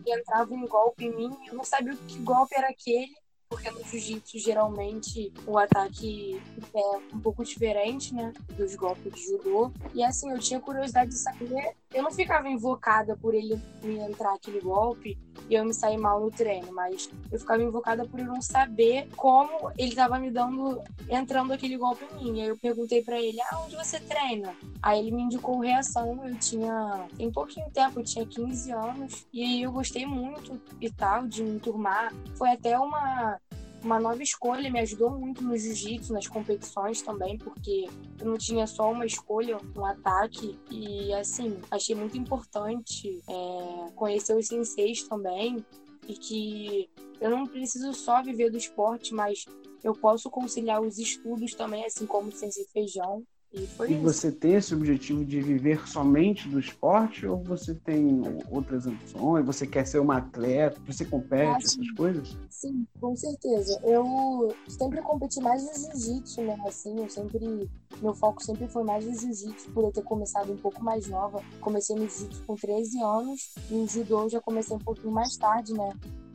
entrava 0.06 0.54
um 0.54 0.68
golpe 0.68 1.06
em 1.06 1.16
mim. 1.16 1.38
Eu 1.48 1.56
não 1.56 1.64
sabia 1.64 1.96
que 1.96 2.20
golpe 2.20 2.56
era 2.56 2.70
aquele 2.70 3.16
porque 3.52 3.70
no 3.70 3.84
jiu-jitsu 3.84 4.40
geralmente 4.40 5.30
o 5.46 5.58
ataque 5.58 6.42
é 6.74 6.98
um 7.14 7.20
pouco 7.20 7.44
diferente, 7.44 8.14
né, 8.14 8.32
dos 8.56 8.76
golpes 8.76 9.14
de 9.14 9.28
judô. 9.28 9.74
E 9.94 10.02
assim, 10.02 10.32
eu 10.32 10.40
tinha 10.40 10.58
curiosidade 10.58 11.12
de 11.12 11.18
saber. 11.18 11.76
Eu 11.94 12.04
não 12.04 12.12
ficava 12.12 12.48
invocada 12.50 13.18
por 13.18 13.34
ele 13.34 13.60
me 13.84 13.98
entrar 14.00 14.34
aquele 14.34 14.62
golpe 14.62 15.18
e 15.50 15.56
eu 15.56 15.66
me 15.66 15.74
sair 15.74 15.98
mal 15.98 16.22
no 16.22 16.32
treino, 16.32 16.72
mas 16.72 17.10
eu 17.30 17.38
ficava 17.38 17.62
invocada 17.62 18.06
por 18.06 18.20
eu 18.20 18.26
não 18.26 18.42
saber 18.42 19.10
como 19.16 19.72
ele 19.78 19.90
estava 19.90 20.18
me 20.18 20.32
dando, 20.32 20.82
entrando 21.10 21.52
aquele 21.52 21.78
golpe 21.78 22.06
em 22.20 22.32
mim. 22.32 22.42
Aí 22.42 22.48
eu 22.48 22.58
perguntei 22.58 23.04
para 23.04 23.20
ele, 23.20 23.42
ah, 23.42 23.62
onde 23.66 23.76
você 23.76 24.00
treina? 24.00 24.56
Aí 24.82 25.00
ele 25.00 25.12
me 25.12 25.24
indicou 25.24 25.60
reação, 25.60 26.26
eu 26.26 26.38
tinha, 26.40 27.08
tem 27.18 27.30
pouquinho 27.30 27.70
tempo, 27.72 28.00
eu 28.00 28.04
tinha 28.04 28.26
15 28.26 28.72
anos, 28.72 29.28
e 29.34 29.62
eu 29.62 29.72
gostei 29.72 30.06
muito 30.06 30.62
e 30.80 30.90
tal, 30.90 31.28
de 31.28 31.44
me 31.44 31.60
turmar. 31.60 32.14
Foi 32.36 32.50
até 32.50 32.80
uma 32.80 33.38
uma 33.84 34.00
nova 34.00 34.22
escolha, 34.22 34.70
me 34.70 34.80
ajudou 34.80 35.12
muito 35.12 35.44
no 35.44 35.58
jiu-jitsu, 35.58 36.14
nas 36.14 36.28
competições 36.28 37.02
também, 37.02 37.38
porque 37.38 37.88
eu 38.20 38.26
não 38.26 38.38
tinha 38.38 38.68
só 38.68 38.92
uma 38.92 39.06
escolha, 39.06 39.58
um 39.76 39.86
ataque. 39.86 40.58
E 40.70 41.14
assim, 41.14 41.60
achei 41.70 41.96
muito 41.96 42.18
importante 42.18 43.22
é, 43.28 43.92
conhecer 43.96 44.36
os 44.36 44.48
senseis 44.48 45.04
também. 45.04 45.66
E 46.08 46.14
que 46.14 46.90
eu 47.20 47.30
não 47.30 47.46
preciso 47.46 47.94
só 47.94 48.22
viver 48.22 48.50
do 48.50 48.58
esporte, 48.58 49.14
mas 49.14 49.46
eu 49.84 49.94
posso 49.94 50.30
conciliar 50.30 50.82
os 50.82 50.98
estudos 50.98 51.54
também, 51.54 51.86
assim 51.86 52.06
como 52.06 52.30
o 52.30 52.32
Sensei 52.32 52.66
Feijão. 52.66 53.24
E 53.54 53.68
E 53.90 53.94
você 53.96 54.32
tem 54.32 54.54
esse 54.54 54.74
objetivo 54.74 55.26
de 55.26 55.42
viver 55.42 55.86
somente 55.88 56.48
do 56.48 56.60
esporte 56.60 57.26
ou 57.26 57.44
você 57.44 57.76
tem 57.76 58.22
outras 58.50 58.88
ambições? 58.88 59.46
Você 59.46 59.68
quer 59.68 59.86
ser 59.86 60.00
uma 60.00 60.18
atleta? 60.18 60.80
Você 60.88 61.04
compete, 61.04 61.52
Ah, 61.54 61.58
essas 61.58 61.72
sim. 61.74 61.96
coisas? 61.96 62.38
Sim, 62.50 62.88
com 63.00 63.16
certeza. 63.16 63.80
Eu 63.84 64.56
sempre 64.70 65.02
competi 65.02 65.42
mais 65.42 65.64
no 65.64 65.74
jiu-jitsu 65.74 66.42
mesmo, 66.44 66.68
assim. 66.68 66.98
Eu 66.98 67.10
sempre. 67.10 67.70
Meu 68.02 68.14
foco 68.14 68.42
sempre 68.42 68.68
foi 68.70 68.84
mais 68.84 69.06
no 69.06 69.14
jiu-jitsu, 69.14 69.70
por 69.72 69.84
eu 69.84 69.92
ter 69.92 70.04
começado 70.04 70.52
um 70.54 70.58
pouco 70.58 70.82
mais 70.84 71.08
nova. 71.08 71.42
Comecei 71.60 71.96
no 71.96 72.08
jiu-jitsu 72.08 72.44
com 72.46 72.56
13 72.56 73.02
anos, 73.02 73.54
e 73.70 73.74
no 73.74 73.88
judô 73.88 74.24
eu 74.24 74.30
já 74.30 74.40
comecei 74.42 74.76
um 74.76 74.80
pouquinho 74.80 75.12
mais 75.12 75.36
tarde, 75.36 75.74
né? 75.74 75.90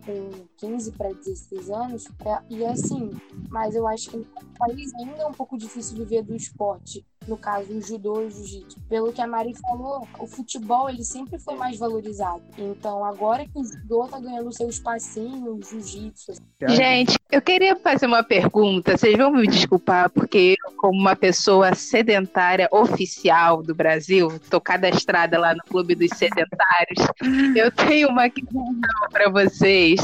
Com 0.06 0.46
15 0.58 0.92
para 0.92 1.12
16 1.12 1.68
anos. 1.70 2.04
É, 2.25 2.40
E 2.48 2.64
assim, 2.64 3.10
mas 3.50 3.75
eu 3.75 3.86
acho 3.86 4.10
que 4.10 4.16
no 4.16 4.26
país 4.56 4.94
ainda 4.94 5.22
é 5.22 5.26
um 5.26 5.32
pouco 5.32 5.58
difícil 5.58 5.96
viver 5.96 6.22
do 6.22 6.34
esporte. 6.34 7.04
No 7.26 7.37
caso, 7.37 7.73
o 7.73 7.80
judô 7.80 8.23
e 8.23 8.26
o 8.26 8.30
jiu-jitsu. 8.30 8.80
Pelo 8.88 9.12
que 9.12 9.21
a 9.21 9.26
Mari 9.26 9.54
falou, 9.54 10.06
o 10.18 10.26
futebol 10.26 10.88
ele 10.88 11.04
sempre 11.04 11.38
foi 11.38 11.56
mais 11.56 11.78
valorizado. 11.78 12.42
Então, 12.56 13.04
agora 13.04 13.45
que 13.45 13.59
o 13.59 13.64
judô 13.64 14.06
tá 14.06 14.21
ganhando 14.21 14.52
seu 14.52 14.68
espacinho, 14.68 15.54
o 15.54 15.62
jiu-jitsu, 15.62 16.33
Gente, 16.68 17.18
eu 17.30 17.42
queria 17.42 17.76
fazer 17.76 18.06
uma 18.06 18.23
pergunta. 18.23 18.97
Vocês 18.97 19.16
vão 19.16 19.30
me 19.30 19.47
desculpar, 19.47 20.09
porque 20.11 20.56
eu, 20.59 20.73
como 20.76 20.99
uma 20.99 21.14
pessoa 21.14 21.75
sedentária 21.75 22.68
oficial 22.73 23.62
do 23.62 23.75
Brasil, 23.75 24.40
tô 24.50 24.61
cadastrada 24.61 25.38
lá 25.38 25.54
no 25.54 25.62
Clube 25.68 25.95
dos 25.95 26.11
Sedentários, 26.16 27.06
eu 27.56 27.71
tenho 27.71 28.09
uma 28.09 28.30
questão 28.30 28.75
para 29.11 29.28
vocês, 29.30 30.00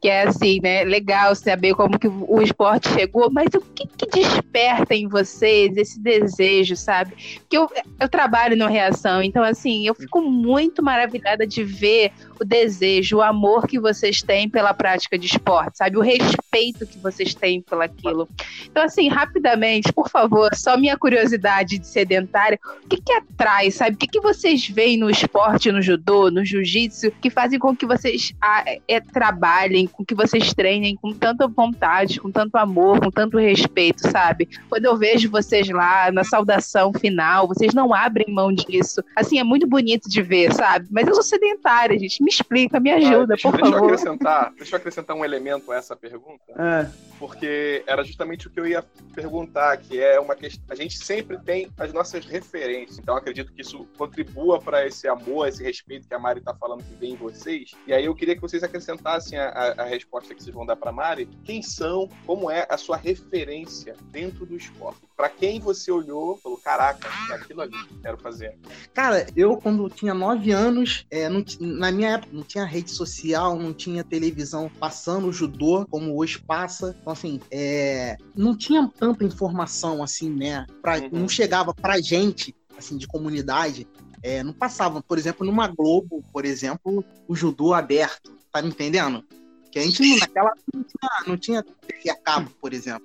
que 0.00 0.08
é 0.08 0.24
assim, 0.24 0.60
né? 0.62 0.84
Legal 0.84 1.34
saber 1.34 1.74
como 1.74 1.98
que 1.98 2.08
o 2.08 2.42
esporte 2.42 2.88
chegou, 2.90 3.30
mas 3.30 3.48
o 3.54 3.60
que, 3.60 3.86
que 3.86 4.06
desperta 4.06 4.94
em 4.94 5.08
vocês 5.08 5.76
esse 5.76 6.00
desejo, 6.00 6.63
sabe? 6.72 7.38
Porque 7.40 7.56
eu, 7.56 7.68
eu 8.00 8.08
trabalho 8.08 8.56
no 8.56 8.66
Reação, 8.66 9.22
então 9.22 9.42
assim, 9.42 9.86
eu 9.86 9.94
fico 9.94 10.22
muito 10.22 10.82
maravilhada 10.82 11.46
de 11.46 11.62
ver 11.62 12.12
o 12.40 12.44
desejo, 12.44 13.18
o 13.18 13.22
amor 13.22 13.66
que 13.66 13.78
vocês 13.78 14.20
têm 14.20 14.48
pela 14.48 14.74
prática 14.74 15.18
de 15.18 15.26
esporte, 15.26 15.78
sabe? 15.78 15.96
O 15.96 16.00
respeito 16.00 16.86
que 16.86 16.98
vocês 16.98 17.34
têm 17.34 17.60
pelaquilo. 17.62 18.28
Então, 18.66 18.82
assim, 18.82 19.08
rapidamente, 19.08 19.92
por 19.92 20.08
favor, 20.08 20.54
só 20.54 20.76
minha 20.76 20.96
curiosidade 20.96 21.78
de 21.78 21.86
sedentária, 21.86 22.58
o 22.84 22.88
que 22.88 23.00
que 23.00 23.12
atrai, 23.12 23.70
sabe? 23.70 23.94
O 23.94 23.98
que 23.98 24.06
que 24.06 24.20
vocês 24.20 24.66
veem 24.68 24.96
no 24.96 25.10
esporte, 25.10 25.70
no 25.70 25.80
judô, 25.80 26.30
no 26.30 26.44
jiu-jitsu, 26.44 27.10
que 27.20 27.30
fazem 27.30 27.58
com 27.58 27.76
que 27.76 27.86
vocês 27.86 28.32
ah, 28.40 28.64
é, 28.88 29.00
trabalhem, 29.00 29.86
com 29.86 30.04
que 30.04 30.14
vocês 30.14 30.52
treinem 30.52 30.96
com 30.96 31.12
tanta 31.12 31.46
vontade, 31.46 32.20
com 32.20 32.30
tanto 32.30 32.56
amor, 32.56 33.00
com 33.00 33.10
tanto 33.10 33.38
respeito, 33.38 34.10
sabe? 34.10 34.48
Quando 34.68 34.84
eu 34.84 34.96
vejo 34.96 35.30
vocês 35.30 35.68
lá 35.68 36.10
na 36.10 36.24
saudação 36.24 36.92
final, 36.92 37.46
vocês 37.46 37.74
não 37.74 37.94
abrem 37.94 38.32
mão 38.32 38.52
disso. 38.52 39.02
Assim, 39.16 39.38
é 39.38 39.44
muito 39.44 39.66
bonito 39.66 40.08
de 40.08 40.22
ver, 40.22 40.52
sabe? 40.52 40.88
Mas 40.90 41.06
eu 41.06 41.14
sou 41.14 41.22
sedentária, 41.22 41.98
gente. 41.98 42.23
Me 42.24 42.30
explica, 42.30 42.80
me 42.80 42.90
ajuda, 42.90 43.24
Ah, 43.24 43.26
deixa, 43.36 43.50
por 43.50 43.56
deixa 43.56 43.68
eu 43.68 43.72
favor. 43.72 43.84
acrescentar, 43.92 44.52
deixa 44.56 44.74
eu 44.74 44.78
acrescentar 44.78 45.14
um 45.16 45.24
elemento 45.24 45.70
a 45.70 45.76
essa 45.76 45.94
pergunta, 45.94 46.42
É, 46.58 46.88
porque 47.18 47.84
era 47.86 48.02
justamente 48.02 48.46
o 48.46 48.50
que 48.50 48.58
eu 48.58 48.66
ia 48.66 48.82
perguntar, 49.14 49.76
que 49.76 50.00
é 50.00 50.18
uma 50.18 50.34
questão. 50.34 50.64
A 50.70 50.74
gente 50.74 50.96
sempre 51.04 51.36
tem 51.38 51.70
as 51.78 51.92
nossas 51.92 52.24
referências, 52.24 52.98
então 52.98 53.14
acredito 53.14 53.52
que 53.52 53.60
isso 53.60 53.86
contribua 53.98 54.58
para 54.58 54.86
esse 54.86 55.06
amor, 55.06 55.46
esse 55.48 55.62
respeito 55.62 56.08
que 56.08 56.14
a 56.14 56.18
Mari 56.18 56.38
está 56.38 56.54
falando 56.54 56.82
que 56.82 56.94
vem 56.94 57.12
em 57.12 57.16
vocês. 57.16 57.72
E 57.86 57.92
aí 57.92 58.06
eu 58.06 58.14
queria 58.14 58.34
que 58.34 58.40
vocês 58.40 58.62
acrescentassem 58.64 59.38
a, 59.38 59.48
a- 59.50 59.82
a 59.82 59.84
resposta 59.84 60.34
que 60.34 60.42
vocês 60.42 60.54
vão 60.54 60.64
dar 60.64 60.76
para 60.76 60.90
Mari. 60.90 61.28
Quem 61.44 61.60
são, 61.60 62.08
como 62.26 62.50
é 62.50 62.66
a 62.70 62.78
sua 62.78 62.96
referência 62.96 63.94
dentro 64.10 64.46
do 64.46 64.56
esporte? 64.56 65.00
Para 65.16 65.28
quem 65.28 65.60
você 65.60 65.92
olhou, 65.92 66.36
falou: 66.38 66.58
caraca, 66.58 67.08
é 67.30 67.34
aquilo 67.34 67.60
ali 67.60 67.72
que 67.86 67.94
eu 67.94 68.00
quero 68.02 68.18
fazer. 68.18 68.58
Cara, 68.92 69.26
eu 69.36 69.56
quando 69.56 69.88
tinha 69.88 70.12
nove 70.12 70.50
anos, 70.50 71.06
é, 71.10 71.28
não 71.28 71.44
na 71.60 71.92
minha 71.92 72.10
época 72.10 72.32
não 72.32 72.42
tinha 72.42 72.64
rede 72.64 72.90
social, 72.90 73.56
não 73.56 73.72
tinha 73.72 74.02
televisão 74.02 74.68
passando 74.80 75.28
o 75.28 75.32
judô 75.32 75.86
como 75.88 76.16
hoje 76.18 76.38
passa. 76.40 76.96
Então, 77.00 77.12
assim, 77.12 77.40
é, 77.50 78.16
não 78.34 78.56
tinha 78.56 78.90
tanta 78.98 79.24
informação 79.24 80.02
assim, 80.02 80.30
né? 80.30 80.66
Pra, 80.82 80.98
Uhum. 80.98 81.08
Não 81.12 81.28
chegava 81.28 81.72
pra 81.74 82.00
gente, 82.00 82.54
assim, 82.76 82.96
de 82.96 83.06
comunidade. 83.06 83.86
é, 84.26 84.42
não 84.42 84.54
passava, 84.54 85.02
por 85.02 85.18
exemplo, 85.18 85.44
numa 85.44 85.68
Globo, 85.68 86.24
por 86.32 86.46
exemplo, 86.46 87.04
o 87.28 87.36
judô 87.36 87.74
aberto, 87.74 88.32
tá 88.50 88.62
me 88.62 88.68
entendendo? 88.68 89.22
Que 89.70 89.78
a 89.78 89.82
gente 89.82 90.00
não- 90.02 90.18
naquela 90.18 90.52
não 90.72 90.82
tinha, 90.82 91.10
não 91.26 91.36
tinha 91.36 91.62
TV 91.62 92.08
a 92.10 92.16
cabo, 92.16 92.50
por 92.58 92.72
exemplo. 92.72 93.04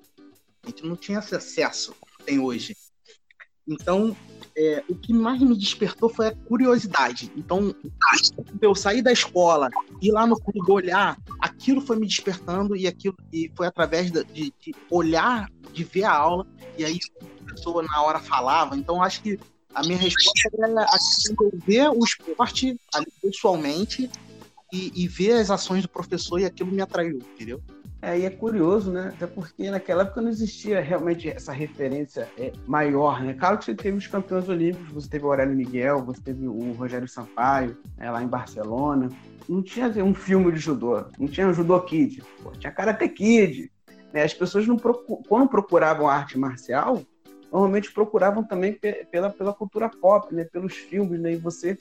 Gente 0.70 0.86
não 0.86 0.96
tinha 0.96 1.20
esse 1.20 1.36
acesso 1.36 1.96
que 2.18 2.26
tem 2.26 2.40
hoje. 2.40 2.78
Então, 3.68 4.16
é, 4.56 4.84
o 4.88 4.96
que 4.96 5.14
mais 5.14 5.40
me 5.42 5.56
despertou 5.56 6.10
foi 6.10 6.28
a 6.28 6.36
curiosidade. 6.36 7.32
Então, 7.36 7.74
eu 8.62 8.76
sair 8.76 9.02
da 9.02 9.12
escola, 9.12 9.70
ir 10.02 10.12
lá 10.12 10.28
no 10.28 10.40
clube 10.40 10.72
olhar, 10.72 11.18
aquilo 11.40 11.82
foi 11.82 11.98
me 11.98 12.06
despertando 12.06 12.76
e 12.76 12.88
aquilo 12.88 13.16
e 13.34 13.52
foi 13.56 13.66
através 13.66 14.12
de, 14.12 14.24
de 14.24 14.76
olhar, 14.92 15.50
de 15.74 15.84
ver 15.84 16.04
a 16.04 16.12
aula 16.12 16.46
e 16.78 16.86
aí 16.86 17.00
a 17.42 17.54
pessoa 17.54 17.84
na 17.84 18.02
hora 18.04 18.20
falava. 18.20 18.76
Então, 18.76 19.02
acho 19.02 19.24
que 19.24 19.40
a 19.74 19.82
minha 19.82 19.98
resposta 19.98 20.50
era 20.54 20.88
ver 21.66 21.90
o 21.90 22.04
esporte 22.04 22.80
ali 22.94 23.08
pessoalmente 23.22 24.10
e, 24.72 24.92
e 24.96 25.08
ver 25.08 25.34
as 25.34 25.50
ações 25.50 25.82
do 25.82 25.90
professor 25.90 26.40
e 26.40 26.46
aquilo 26.46 26.72
me 26.72 26.82
atraiu, 26.82 27.18
entendeu? 27.34 27.62
É, 28.02 28.18
e 28.18 28.26
é 28.26 28.30
curioso, 28.30 28.92
né? 28.92 29.12
Até 29.14 29.28
porque 29.28 29.70
naquela 29.70 30.04
época 30.04 30.22
não 30.22 30.30
existia 30.30 30.80
realmente 30.80 31.30
essa 31.30 31.52
referência 31.52 32.30
é, 32.38 32.54
maior, 32.66 33.22
né? 33.22 33.34
Claro 33.34 33.58
que 33.58 33.66
você 33.66 33.76
teve 33.76 33.98
os 33.98 34.08
campeões 34.08 34.48
olímpicos, 34.48 34.92
você 34.94 35.10
teve 35.10 35.26
o 35.26 35.28
Aurélio 35.28 35.56
Miguel, 35.56 36.06
você 36.06 36.22
teve 36.22 36.48
o 36.48 36.72
Rogério 36.72 37.08
Sampaio, 37.10 37.78
né, 37.98 38.10
lá 38.10 38.24
em 38.24 38.28
Barcelona. 38.28 39.10
Não 39.50 39.62
tinha 39.62 39.88
assim, 39.88 40.02
um 40.02 40.14
filme 40.14 40.50
de 40.52 40.60
judô, 40.60 41.06
não 41.20 41.28
tinha 41.28 41.48
um 41.48 41.54
judô 41.54 41.80
kid, 41.82 42.24
pô, 42.42 42.52
tinha 42.52 42.72
Karate 42.72 43.10
Kid. 43.10 43.70
Né? 44.14 44.24
As 44.24 44.34
pessoas, 44.34 44.66
não 44.66 44.78
quando 44.78 45.50
procuravam 45.50 46.08
arte 46.08 46.38
marcial, 46.38 47.02
normalmente 47.52 47.92
procuravam 47.92 48.44
também 48.44 48.72
pe- 48.74 49.06
pela, 49.12 49.30
pela 49.30 49.54
cultura 49.54 49.90
pop, 49.90 50.34
né? 50.34 50.46
pelos 50.46 50.74
filmes, 50.74 51.20
né? 51.20 51.34
E 51.34 51.38
você 51.38 51.78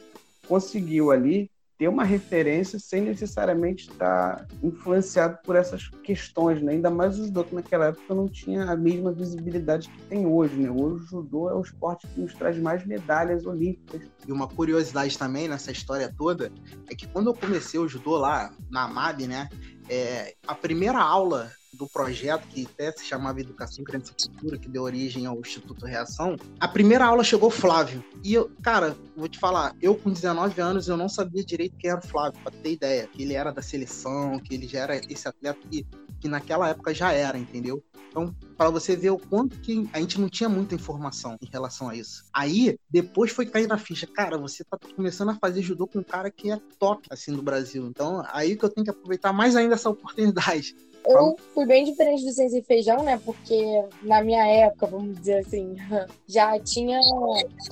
conseguiu 0.49 1.11
ali 1.13 1.49
ter 1.79 1.89
uma 1.89 2.03
referência 2.03 2.77
sem 2.79 3.03
necessariamente 3.03 3.89
estar 3.89 4.47
influenciado 4.63 5.39
por 5.45 5.55
essas 5.55 5.89
questões, 6.03 6.61
né? 6.61 6.73
Ainda 6.73 6.91
mais 6.91 7.17
o 7.19 7.25
judô, 7.25 7.45
que 7.45 7.55
naquela 7.55 7.87
época 7.87 8.15
não 8.15 8.29
tinha 8.29 8.65
a 8.65 8.77
mesma 8.77 9.13
visibilidade 9.13 9.89
que 9.89 10.03
tem 10.03 10.27
hoje, 10.27 10.57
né? 10.57 10.69
Hoje 10.69 11.05
o 11.05 11.07
judô 11.07 11.49
é 11.49 11.55
o 11.55 11.61
esporte 11.61 12.09
que 12.09 12.21
nos 12.21 12.35
traz 12.35 12.59
mais 12.59 12.85
medalhas 12.85 13.47
olímpicas. 13.47 14.03
E 14.27 14.33
uma 14.33 14.49
curiosidade 14.49 15.17
também 15.17 15.47
nessa 15.47 15.71
história 15.71 16.13
toda 16.19 16.51
é 16.91 16.95
que 16.97 17.07
quando 17.07 17.31
eu 17.31 17.35
comecei 17.35 17.79
o 17.79 17.89
judô 17.89 18.17
lá 18.17 18.53
na 18.69 18.83
AMAB, 18.85 19.29
né, 19.29 19.49
é, 19.89 20.35
a 20.49 20.57
primeira 20.57 20.99
aula 20.99 21.49
do 21.73 21.87
projeto, 21.87 22.47
que 22.49 22.67
até 22.67 22.93
se 22.93 23.05
chamava 23.05 23.41
Educação 23.41 23.85
Criança 23.85 24.13
Cultura, 24.15 24.59
que 24.59 24.69
deu 24.69 24.83
origem 24.83 25.27
ao 25.27 25.39
Instituto 25.39 25.85
Reação, 25.87 26.37
a 26.59 26.69
primeira 26.69 27.05
aula 27.05 27.23
chegou 27.23 27.51
Flávio. 27.51 28.05
E 28.25 28.35
eu, 28.35 28.51
cara, 28.63 28.97
vou 29.17 29.29
te 29.29 29.39
falar, 29.39 29.75
eu 29.81 29.95
com 29.95 30.11
19 30.11 30.61
anos, 30.61 30.89
eu 30.89 30.97
não 30.97 31.09
sabia 31.09 31.45
direito 31.45 31.77
quem 31.77 31.91
era 31.91 32.01
o 32.01 32.07
Flávio, 32.07 32.41
pra 32.41 32.53
ter 32.53 32.73
ideia, 32.73 33.07
que 33.07 33.23
ele 33.23 33.35
era 33.35 33.53
da 33.53 33.63
seleção, 33.63 34.39
que 34.39 34.55
ele 34.55 34.67
já 34.67 34.81
era 34.81 34.97
esse 34.97 35.29
atleta 35.29 35.61
que, 35.71 35.87
que 36.21 36.29
naquela 36.29 36.69
época 36.69 36.95
já 36.95 37.13
era, 37.13 37.39
entendeu? 37.39 37.83
Então, 38.11 38.35
para 38.57 38.71
você 38.71 38.97
ver 38.97 39.11
o 39.11 39.19
quanto 39.19 39.61
que 39.61 39.89
a 39.93 40.01
gente 40.01 40.21
não 40.21 40.29
tinha 40.29 40.49
muita 40.49 40.75
informação 40.75 41.37
em 41.41 41.47
relação 41.47 41.89
a 41.89 41.95
isso. 41.95 42.25
Aí, 42.33 42.77
depois 42.91 43.31
foi 43.31 43.47
cair 43.47 43.69
na 43.69 43.79
ficha. 43.79 44.07
Cara, 44.07 44.39
você 44.39 44.65
tá 44.65 44.79
começando 44.97 45.31
a 45.31 45.35
fazer 45.35 45.63
judô 45.63 45.87
com 45.87 46.01
um 46.01 46.03
cara 46.03 46.31
que 46.31 46.51
é 46.51 46.59
top, 46.79 47.07
assim, 47.11 47.33
do 47.33 47.43
Brasil. 47.43 47.87
Então, 47.87 48.25
aí 48.33 48.57
que 48.57 48.65
eu 48.65 48.69
tenho 48.69 48.85
que 48.85 48.91
aproveitar 48.91 49.33
mais 49.33 49.55
ainda 49.55 49.75
essa 49.75 49.91
oportunidade. 49.91 50.75
Eu 51.09 51.37
fui 51.55 51.65
bem 51.65 51.85
diferente 51.85 52.23
do 52.23 52.31
Ciência 52.31 52.59
e 52.59 52.63
Feijão, 52.63 53.03
né? 53.03 53.19
Porque 53.25 53.83
na 54.03 54.23
minha 54.23 54.47
época, 54.47 54.87
vamos 54.87 55.19
dizer 55.19 55.39
assim, 55.39 55.75
já 56.29 56.59
tinha. 56.61 57.01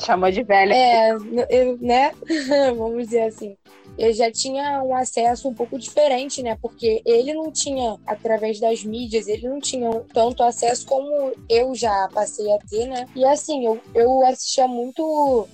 Chamou 0.00 0.30
de 0.30 0.42
velha. 0.42 0.74
É, 0.74 1.10
eu, 1.50 1.76
né? 1.78 2.12
vamos 2.74 3.04
dizer 3.04 3.24
assim. 3.24 3.54
Eu 3.98 4.12
já 4.12 4.30
tinha 4.30 4.82
um 4.82 4.94
acesso 4.94 5.48
um 5.48 5.54
pouco 5.54 5.78
diferente, 5.78 6.42
né? 6.42 6.56
Porque 6.60 7.02
ele 7.04 7.32
não 7.32 7.50
tinha, 7.50 7.98
através 8.06 8.58
das 8.58 8.84
mídias, 8.84 9.26
ele 9.26 9.48
não 9.48 9.60
tinha 9.60 9.90
tanto 10.12 10.42
acesso 10.42 10.86
como 10.86 11.32
eu 11.48 11.74
já 11.74 12.08
passei 12.12 12.50
a 12.52 12.58
ter, 12.58 12.86
né? 12.86 13.06
E 13.14 13.24
assim, 13.24 13.66
eu, 13.66 13.80
eu 13.94 14.24
assistia 14.26 14.66
muito 14.66 15.02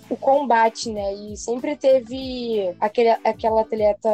o 0.08 0.16
combate, 0.16 0.90
né? 0.90 1.14
E 1.14 1.36
sempre 1.36 1.76
teve 1.76 2.74
aquele, 2.80 3.10
aquela 3.24 3.60
atleta 3.60 4.08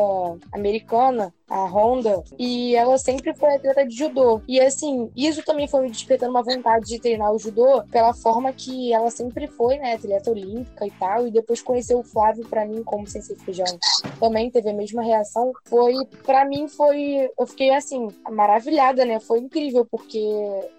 americana 0.52 1.32
a 1.48 1.64
Honda, 1.64 2.22
e 2.38 2.74
ela 2.74 2.98
sempre 2.98 3.34
foi 3.34 3.54
atleta 3.54 3.86
de 3.86 3.96
judô. 3.96 4.40
E 4.46 4.60
assim, 4.60 5.10
isso 5.16 5.42
também 5.44 5.66
foi 5.66 5.82
me 5.82 5.90
despertando 5.90 6.30
uma 6.30 6.42
vontade 6.42 6.86
de 6.86 7.00
treinar 7.00 7.32
o 7.32 7.38
judô 7.38 7.82
pela 7.90 8.12
forma 8.14 8.52
que 8.52 8.92
ela 8.92 9.10
sempre 9.10 9.46
foi, 9.46 9.78
né, 9.78 9.94
atleta 9.94 10.30
olímpica 10.30 10.86
e 10.86 10.90
tal, 10.92 11.26
e 11.26 11.30
depois 11.30 11.62
conhecer 11.62 11.94
o 11.94 12.02
Flávio 12.02 12.46
para 12.46 12.66
mim 12.66 12.82
como 12.82 13.06
sensei 13.06 13.36
feijão 13.36 13.66
também 14.18 14.50
teve 14.50 14.70
a 14.70 14.74
mesma 14.74 15.02
reação. 15.02 15.52
Foi 15.66 15.94
para 16.24 16.44
mim 16.44 16.68
foi 16.68 17.30
eu 17.38 17.46
fiquei 17.46 17.70
assim, 17.70 18.08
maravilhada, 18.30 19.04
né? 19.04 19.20
Foi 19.20 19.38
incrível 19.38 19.86
porque 19.90 20.20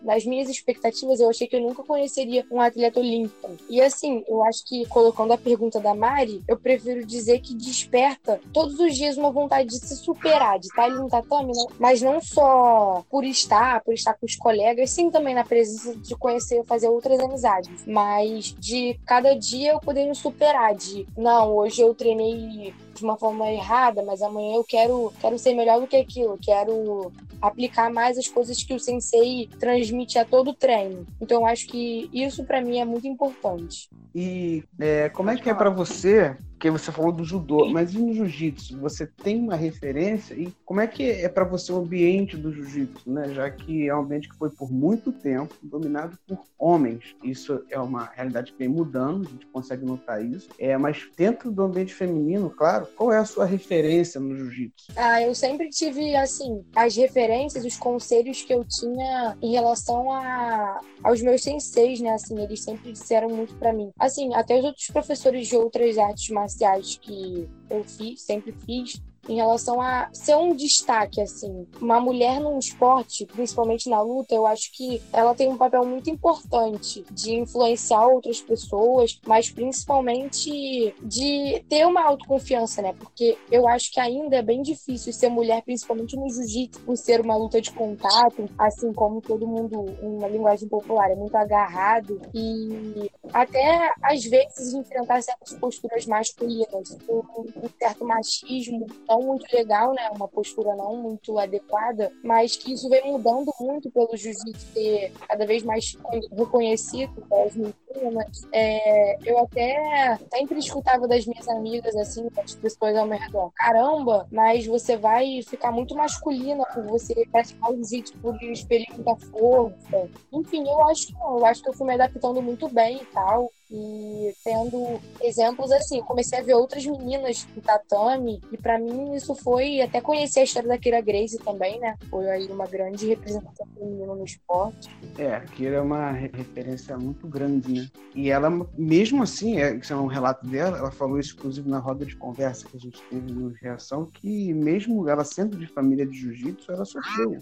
nas 0.01 0.25
minhas 0.25 0.49
expectativas 0.49 1.19
eu 1.19 1.29
achei 1.29 1.47
que 1.47 1.55
eu 1.55 1.61
nunca 1.61 1.83
conheceria 1.83 2.45
um 2.51 2.61
atleta 2.61 2.99
olímpico. 2.99 3.57
E 3.69 3.81
assim, 3.81 4.23
eu 4.27 4.43
acho 4.43 4.65
que 4.65 4.85
colocando 4.87 5.33
a 5.33 5.37
pergunta 5.37 5.79
da 5.79 5.93
Mari, 5.93 6.43
eu 6.47 6.57
prefiro 6.57 7.05
dizer 7.05 7.39
que 7.39 7.53
desperta 7.53 8.39
todos 8.53 8.79
os 8.79 8.95
dias 8.95 9.17
uma 9.17 9.31
vontade 9.31 9.69
de 9.69 9.77
se 9.77 9.95
superar, 9.95 10.58
de 10.59 10.67
estar 10.67 10.83
ali 10.83 10.95
no 10.95 11.07
tatame, 11.07 11.53
mas 11.79 12.01
não 12.01 12.21
só 12.21 13.03
por 13.09 13.23
estar, 13.23 13.81
por 13.83 13.93
estar 13.93 14.13
com 14.13 14.25
os 14.25 14.35
colegas, 14.35 14.91
sim 14.91 15.09
também 15.09 15.33
na 15.33 15.43
presença 15.43 15.95
de 15.95 16.15
conhecer, 16.15 16.63
fazer 16.65 16.87
outras 16.87 17.19
amizades, 17.19 17.85
mas 17.85 18.55
de 18.59 18.99
cada 19.05 19.33
dia 19.33 19.73
eu 19.73 19.79
poder 19.79 20.05
me 20.05 20.15
superar, 20.15 20.75
de 20.75 21.07
não, 21.17 21.55
hoje 21.55 21.81
eu 21.81 21.93
treinei 21.93 22.73
de 22.93 23.03
uma 23.03 23.17
forma 23.17 23.49
errada, 23.49 24.03
mas 24.03 24.21
amanhã 24.21 24.55
eu 24.55 24.63
quero, 24.63 25.13
quero 25.19 25.39
ser 25.39 25.53
melhor 25.53 25.79
do 25.79 25.87
que 25.87 25.95
aquilo, 25.95 26.37
quero 26.37 27.11
aplicar 27.41 27.91
mais 27.91 28.17
as 28.17 28.27
coisas 28.27 28.61
que 28.61 28.73
o 28.73 28.79
sensei 28.79 29.49
transmite 29.59 30.19
a 30.19 30.25
todo 30.25 30.53
treino. 30.53 31.07
Então 31.21 31.41
eu 31.41 31.45
acho 31.45 31.67
que 31.67 32.09
isso 32.11 32.43
para 32.43 32.61
mim 32.61 32.79
é 32.79 32.85
muito 32.85 33.07
importante. 33.07 33.89
E 34.13 34.63
é, 34.79 35.09
como 35.09 35.29
é 35.29 35.37
que 35.37 35.49
é 35.49 35.53
para 35.53 35.69
você 35.69 36.35
porque 36.59 36.69
você 36.69 36.91
falou 36.91 37.13
do 37.13 37.23
judô, 37.23 37.69
mas 37.69 37.93
e 37.93 37.97
no 37.97 38.13
jiu-jitsu? 38.13 38.77
Você 38.81 39.07
tem 39.07 39.39
uma 39.39 39.55
referência? 39.55 40.33
E 40.33 40.53
como 40.65 40.81
é 40.81 40.87
que 40.87 41.09
é 41.09 41.29
para 41.29 41.45
você 41.45 41.71
o 41.71 41.77
ambiente 41.77 42.35
do 42.35 42.51
jiu-jitsu, 42.51 43.09
né? 43.09 43.33
Já 43.33 43.49
que 43.49 43.87
é 43.87 43.95
um 43.95 44.01
ambiente 44.01 44.27
que 44.27 44.35
foi 44.35 44.49
por 44.49 44.69
muito 44.69 45.13
tempo 45.13 45.55
dominado 45.63 46.17
por 46.27 46.43
homens. 46.57 47.15
Isso 47.23 47.63
é 47.69 47.79
uma 47.79 48.09
realidade 48.13 48.51
que 48.51 48.57
vem 48.59 48.67
mudando, 48.67 49.25
a 49.25 49.31
gente 49.31 49.45
consegue 49.45 49.85
notar 49.85 50.21
isso. 50.21 50.49
É, 50.59 50.77
mas 50.77 51.07
dentro 51.17 51.49
do 51.49 51.63
ambiente 51.63 51.93
feminino, 51.93 52.49
claro, 52.49 52.87
qual 52.97 53.13
é 53.13 53.17
a 53.17 53.25
sua 53.25 53.45
referência 53.45 54.19
no 54.19 54.35
jiu-jitsu? 54.35 54.91
Ah, 54.97 55.21
eu 55.21 55.33
sempre 55.33 55.69
tive, 55.69 56.13
assim, 56.17 56.61
as 56.75 56.93
referências, 56.97 57.63
os 57.63 57.77
conselhos 57.77 58.41
que 58.41 58.53
eu 58.53 58.65
tinha 58.65 59.37
em 59.41 59.53
relação 59.53 60.11
a, 60.11 60.81
aos 61.01 61.21
meus 61.21 61.41
senseis, 61.41 62.01
né? 62.01 62.11
Assim, 62.11 62.37
eles 62.37 62.61
sempre 62.61 62.91
disseram 62.91 63.29
muito 63.29 63.55
para 63.55 63.71
mim. 63.71 63.91
Assim, 63.99 64.33
até 64.33 64.57
os 64.57 64.65
outros 64.65 64.87
professores 64.87 65.47
de 65.47 65.55
outras 65.57 65.97
artes 65.97 66.29
marciais 66.29 66.97
que 67.01 67.49
eu 67.69 67.83
fiz, 67.83 68.21
sempre 68.21 68.53
fiz, 68.53 69.01
em 69.27 69.35
relação 69.35 69.81
a 69.81 70.09
ser 70.13 70.35
um 70.35 70.55
destaque, 70.55 71.21
assim. 71.21 71.67
Uma 71.81 71.99
mulher 71.99 72.39
num 72.39 72.57
esporte, 72.57 73.25
principalmente 73.25 73.89
na 73.89 74.01
luta, 74.01 74.33
eu 74.33 74.45
acho 74.45 74.71
que 74.73 75.01
ela 75.11 75.35
tem 75.35 75.49
um 75.49 75.57
papel 75.57 75.85
muito 75.85 76.09
importante 76.09 77.03
de 77.11 77.35
influenciar 77.35 78.07
outras 78.07 78.41
pessoas, 78.41 79.19
mas 79.25 79.49
principalmente 79.49 80.93
de 81.01 81.63
ter 81.67 81.85
uma 81.85 82.03
autoconfiança, 82.03 82.81
né? 82.81 82.93
Porque 82.93 83.37
eu 83.51 83.67
acho 83.67 83.91
que 83.91 83.99
ainda 83.99 84.37
é 84.37 84.41
bem 84.41 84.61
difícil 84.61 85.13
ser 85.13 85.29
mulher, 85.29 85.61
principalmente 85.63 86.15
no 86.15 86.29
jiu-jitsu, 86.29 86.79
por 86.81 86.97
ser 86.97 87.21
uma 87.21 87.35
luta 87.35 87.61
de 87.61 87.71
contato, 87.71 88.49
assim 88.57 88.93
como 88.93 89.21
todo 89.21 89.47
mundo, 89.47 89.85
uma 90.01 90.27
linguagem 90.27 90.67
popular, 90.67 91.11
é 91.11 91.15
muito 91.15 91.35
agarrado 91.35 92.19
e 92.33 93.11
até 93.33 93.91
às 94.01 94.23
vezes 94.23 94.73
enfrentar 94.73 95.21
certas 95.21 95.53
posturas 95.53 96.05
masculinas, 96.05 96.97
um 97.09 97.69
certo 97.79 98.05
machismo 98.05 98.85
não 99.09 99.21
muito 99.23 99.45
legal, 99.51 99.93
né? 99.93 100.09
Uma 100.15 100.27
postura 100.27 100.75
não 100.75 100.95
muito 100.95 101.37
adequada, 101.39 102.11
mas 102.23 102.55
que 102.55 102.73
isso 102.73 102.87
vem 102.87 103.11
mudando 103.11 103.51
muito 103.59 103.89
pelo 103.89 104.15
jiu-jitsu 104.15 104.73
ser 104.73 105.11
cada 105.27 105.45
vez 105.45 105.63
mais 105.63 105.97
reconhecido 106.31 107.21
pelas 107.27 107.55
meninas. 107.55 108.47
É, 108.53 109.17
eu 109.25 109.39
até 109.39 110.17
sempre 110.31 110.59
escutava 110.59 111.07
das 111.07 111.25
minhas 111.25 111.47
amigas, 111.47 111.95
assim, 111.95 112.27
das 112.29 112.53
pessoas 112.55 112.95
ao 112.95 113.07
meu 113.07 113.17
redor, 113.17 113.51
caramba, 113.55 114.27
mas 114.31 114.67
você 114.67 114.95
vai 114.95 115.41
ficar 115.41 115.71
muito 115.71 115.95
masculina 115.95 116.63
por 116.73 116.83
você 116.85 117.25
praticar 117.31 117.71
o 117.71 117.75
jiu-jitsu 117.75 118.17
por 118.19 118.35
expelir 118.43 118.87
muita 118.93 119.15
força. 119.15 120.09
Enfim, 120.31 120.67
eu 120.67 120.83
acho 120.87 121.07
que 121.07 121.13
não. 121.13 121.39
Eu 121.39 121.45
acho 121.45 121.63
que 121.63 121.69
eu 121.69 121.73
fui 121.73 121.87
me 121.87 121.93
adaptando 121.93 122.41
muito 122.41 122.69
bem 122.69 122.97
e 123.01 123.05
tal 123.05 123.49
e 123.71 124.33
tendo 124.43 124.99
exemplos 125.21 125.71
assim, 125.71 126.01
comecei 126.01 126.39
a 126.39 126.43
ver 126.43 126.55
outras 126.55 126.83
meninas 126.85 127.47
no 127.55 127.61
tatame 127.61 128.41
e 128.51 128.57
para 128.57 128.79
mim 128.79 129.13
isso 129.13 129.35
foi 129.35 129.79
até 129.81 130.01
conhecer 130.01 130.39
a 130.39 130.43
história 130.43 130.67
da 130.67 130.77
Kira 130.77 131.01
Grace 131.01 131.37
também, 131.37 131.79
né? 131.79 131.95
Foi 132.09 132.27
aí 132.29 132.47
uma 132.47 132.65
grande 132.65 133.07
representação 133.07 133.67
feminina 133.77 134.15
no 134.15 134.25
esporte. 134.25 134.89
É, 135.17 135.35
a 135.35 135.41
Kira 135.41 135.75
é 135.75 135.81
uma 135.81 136.11
referência 136.11 136.97
muito 136.97 137.27
grande, 137.27 137.81
né? 137.81 137.87
E 138.15 138.31
ela, 138.31 138.49
mesmo 138.75 139.21
assim, 139.21 139.61
é, 139.61 139.75
isso 139.75 139.93
é 139.93 139.95
um 139.95 140.07
relato 140.07 140.47
dela, 140.47 140.77
ela 140.77 140.91
falou 140.91 141.19
isso 141.19 141.35
inclusive 141.37 141.69
na 141.69 141.77
roda 141.77 142.05
de 142.05 142.15
conversa 142.15 142.67
que 142.67 142.75
a 142.75 142.79
gente 142.79 143.01
teve 143.03 143.31
no 143.31 143.49
Reação, 143.61 144.05
que 144.05 144.51
mesmo 144.53 145.07
ela 145.07 145.23
sendo 145.23 145.57
de 145.57 145.67
família 145.67 146.05
de 146.05 146.17
jiu-jitsu, 146.17 146.71
ela 146.71 146.85
sofreu 146.85 147.37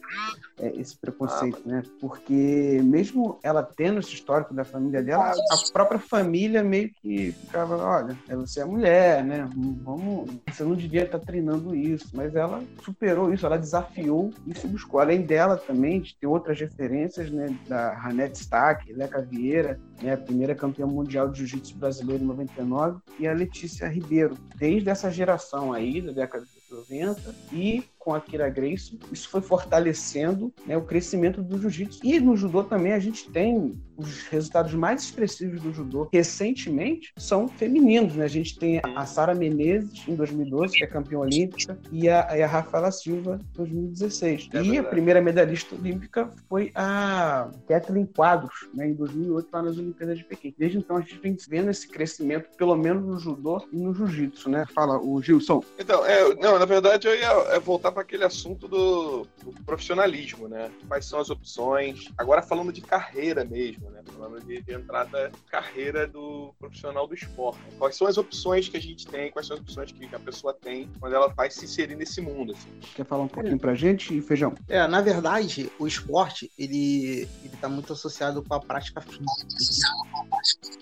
é, 0.60 0.74
esse 0.76 0.98
preconceito, 0.98 1.62
né? 1.66 1.84
Porque 2.02 2.82
mesmo 2.84 3.40
ela 3.42 3.64
tendo 3.64 4.00
esse 4.00 4.14
histórico 4.14 4.54
da 4.54 4.66
família 4.66 5.02
dela, 5.02 5.32
a 5.32 5.72
própria 5.72 6.00
família 6.00 6.17
família 6.18 6.64
meio 6.64 6.90
que 6.90 7.32
ficava, 7.32 7.78
olha, 7.78 8.18
você 8.30 8.62
é 8.62 8.66
mulher, 8.66 9.24
né? 9.24 9.48
Vamos, 9.84 10.32
você 10.48 10.64
não 10.64 10.76
devia 10.76 11.04
estar 11.04 11.20
treinando 11.20 11.76
isso. 11.76 12.10
Mas 12.14 12.36
ela 12.36 12.64
superou 12.84 13.34
isso, 13.34 13.46
ela 13.46 13.58
desafiou 13.58 14.32
e 14.46 14.58
se 14.58 14.68
buscou. 14.68 15.00
Além 15.00 15.22
dela 15.22 15.58
também, 15.58 16.02
de 16.02 16.16
ter 16.16 16.28
outras 16.28 16.60
referências, 16.60 17.30
né? 17.32 17.56
Da 17.68 17.94
Ranete 17.94 18.42
Stack, 18.42 18.92
Leca 18.94 19.22
Vieira, 19.22 19.80
né? 20.02 20.14
A 20.14 20.18
primeira 20.18 20.56
campeã 20.56 20.86
mundial 20.88 21.30
de 21.30 21.40
jiu-jitsu 21.40 21.78
brasileiro 21.78 22.24
em 22.24 22.28
99, 22.28 23.00
e 23.20 23.28
a 23.28 23.34
Letícia 23.34 23.88
Ribeiro. 23.88 24.36
Desde 24.56 24.90
essa 24.90 25.12
geração 25.12 25.72
aí, 25.72 26.02
da 26.02 26.12
década 26.12 26.46
de 26.46 26.76
90, 26.76 27.36
e 27.52 27.84
com 28.08 28.14
a 28.14 28.22
Kira 28.22 28.50
Grace, 28.50 28.98
isso 29.12 29.28
foi 29.28 29.42
fortalecendo 29.42 30.54
né, 30.66 30.78
o 30.78 30.82
crescimento 30.82 31.44
do 31.44 31.60
jiu-jitsu. 31.60 32.00
E 32.06 32.22
no 32.22 32.38
judô 32.38 32.64
também 32.64 32.94
a 32.94 33.00
gente 33.00 33.30
tem 33.30 33.78
os 33.98 34.22
resultados 34.28 34.74
mais 34.74 35.04
expressivos 35.04 35.60
do 35.60 35.74
judô 35.74 36.08
recentemente 36.14 37.12
são 37.18 37.48
femininos, 37.48 38.16
né? 38.16 38.26
A 38.26 38.30
gente 38.30 38.58
tem 38.58 38.80
a 38.96 39.06
Sara 39.06 39.34
Menezes 39.34 40.08
em 40.08 40.16
2012, 40.16 40.78
que 40.78 40.84
é 40.84 40.88
campeã 40.88 41.20
olímpica, 41.20 41.78
e 41.92 42.08
a, 42.08 42.38
e 42.38 42.44
a 42.44 42.48
Rafaela 42.48 42.92
Silva 42.92 43.42
em 43.42 43.58
2016. 43.58 44.50
É 44.54 44.58
e 44.58 44.62
verdade. 44.62 44.78
a 44.80 44.84
primeira 44.84 45.22
medalhista 45.22 45.76
olímpica 45.76 46.30
foi 46.48 46.72
a 46.76 47.50
Kathleen 47.68 48.06
Quadros, 48.06 48.70
né, 48.74 48.88
em 48.88 48.94
2008, 48.94 49.50
lá 49.52 49.64
nas 49.64 49.78
Olimpíadas 49.78 50.18
de 50.18 50.24
Pequim. 50.24 50.54
Desde 50.58 50.78
então 50.78 50.96
a 50.96 51.02
gente 51.02 51.20
vem 51.20 51.36
vendo 51.50 51.72
esse 51.72 51.88
crescimento, 51.88 52.50
pelo 52.56 52.76
menos 52.76 53.04
no 53.04 53.20
judô 53.20 53.68
e 53.74 53.78
no 53.78 53.94
jiu-jitsu, 53.94 54.50
né? 54.50 54.66
Fala, 54.74 54.98
o 54.98 55.22
Gilson. 55.22 55.64
Então, 55.80 56.06
é, 56.06 56.36
não, 56.36 56.60
na 56.60 56.66
verdade 56.66 57.08
eu 57.08 57.16
ia 57.16 57.32
é, 57.56 57.60
voltar 57.60 57.92
para 57.98 58.04
aquele 58.04 58.24
assunto 58.24 58.68
do, 58.68 59.26
do, 59.44 59.52
profissionalismo, 59.66 60.48
né? 60.48 60.70
Quais 60.88 61.04
são 61.04 61.20
as 61.20 61.32
opções? 61.32 62.12
Agora 62.16 62.44
falando 62.44 62.72
de 62.72 62.80
carreira 62.80 63.44
mesmo, 63.44 63.90
né? 63.90 64.04
Falando 64.06 64.40
de, 64.40 64.62
de 64.62 64.72
entrada 64.72 65.32
carreira 65.50 66.06
do 66.06 66.54
profissional 66.60 67.08
do 67.08 67.16
esporte. 67.16 67.60
Quais 67.80 67.96
são 67.96 68.06
as 68.06 68.20
opções 68.20 68.70
que 68.70 68.78
a 68.78 68.80
gente 68.80 69.08
tem? 69.08 69.32
Quais 69.32 69.48
são 69.48 69.56
as 69.56 69.64
opções 69.64 69.92
que 69.92 70.14
a 70.14 70.20
pessoa 70.20 70.54
tem 70.54 70.92
quando 71.00 71.16
ela 71.16 71.30
vai 71.30 71.50
se 71.50 71.66
inserir 71.66 71.96
nesse 71.96 72.22
mundo? 72.22 72.52
Assim? 72.52 72.70
Quer 72.94 73.04
falar 73.04 73.24
um 73.24 73.28
pouquinho 73.28 73.58
pra 73.58 73.74
gente, 73.74 74.22
Feijão? 74.22 74.54
É, 74.68 74.86
na 74.88 75.02
verdade, 75.02 75.72
o 75.80 75.88
esporte, 75.88 76.52
ele, 76.56 77.28
ele 77.44 77.58
tá 77.60 77.68
muito 77.68 77.94
associado 77.94 78.44
com 78.44 78.54
a 78.54 78.60
prática 78.60 79.02
física. 79.02 79.26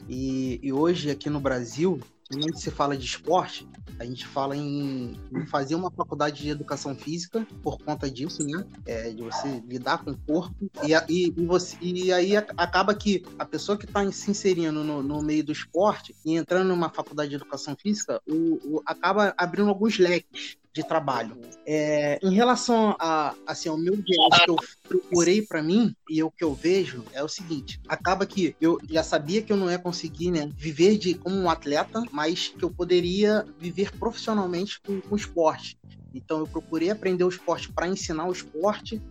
E, 0.09 0.59
e 0.61 0.73
hoje, 0.73 1.09
aqui 1.09 1.29
no 1.29 1.39
Brasil, 1.39 1.97
quando 2.29 2.59
se 2.59 2.71
fala 2.71 2.97
de 2.97 3.05
esporte, 3.05 3.67
a 3.99 4.05
gente 4.05 4.25
fala 4.25 4.55
em, 4.55 5.15
fazer 5.47 5.75
uma 5.75 5.91
faculdade 5.91 6.41
de 6.41 6.49
educação 6.49 6.95
física 6.95 7.45
por 7.61 7.77
conta 7.77 8.09
disso, 8.09 8.43
né? 8.43 8.65
É, 8.85 9.11
de 9.11 9.21
você 9.21 9.63
lidar 9.67 10.03
com 10.03 10.11
o 10.11 10.17
corpo. 10.17 10.69
E, 10.83 10.93
e, 11.09 11.33
e, 11.37 11.45
você, 11.45 11.77
e 11.81 12.11
aí 12.11 12.35
acaba 12.35 12.93
que 12.95 13.23
a 13.37 13.45
pessoa 13.45 13.77
que 13.77 13.85
está 13.85 14.09
se 14.11 14.31
inserindo 14.31 14.83
no, 14.83 15.03
no, 15.03 15.21
meio 15.21 15.43
do 15.43 15.51
esporte 15.51 16.15
e 16.25 16.35
entrando 16.35 16.67
numa 16.67 16.89
faculdade 16.89 17.29
de 17.29 17.35
educação 17.35 17.75
física, 17.75 18.21
o, 18.27 18.77
o 18.77 18.81
acaba 18.85 19.33
abrindo 19.37 19.69
alguns 19.69 19.97
leques 19.97 20.57
de 20.75 20.83
trabalho. 20.83 21.37
É, 21.65 22.19
em 22.21 22.33
relação 22.33 22.95
a, 22.99 23.33
assim, 23.47 23.69
ao 23.69 23.77
meu 23.77 23.95
viés 23.95 24.43
que 24.43 24.51
eu 24.51 24.57
procurei 24.87 25.41
para 25.41 25.63
mim 25.63 25.95
e 26.09 26.21
o 26.21 26.29
que 26.29 26.43
eu 26.43 26.53
vejo 26.53 27.03
é 27.13 27.23
o 27.23 27.29
seguinte: 27.29 27.79
acaba 27.87 28.25
que 28.25 28.55
eu 28.59 28.77
já 28.89 29.01
sabia 29.01 29.41
que 29.41 29.53
eu 29.53 29.57
não 29.57 29.71
ia 29.71 29.79
conseguir 29.79 30.31
né, 30.31 30.51
viver 30.57 30.97
de 30.97 31.13
como 31.13 31.37
um 31.37 31.49
atleta, 31.49 32.03
mas 32.11 32.49
que 32.49 32.63
eu 32.63 32.69
poderia 32.69 33.45
viver 33.57 33.97
profissionalmente 33.97 34.81
com, 34.81 34.99
com 34.99 35.15
esporte. 35.15 35.77
Então 36.13 36.39
eu 36.39 36.47
procurei 36.47 36.89
aprender 36.89 37.23
o 37.23 37.29
esporte 37.29 37.71
para 37.71 37.87
ensinar 37.87 38.27
o 38.27 38.31
esporte 38.33 39.01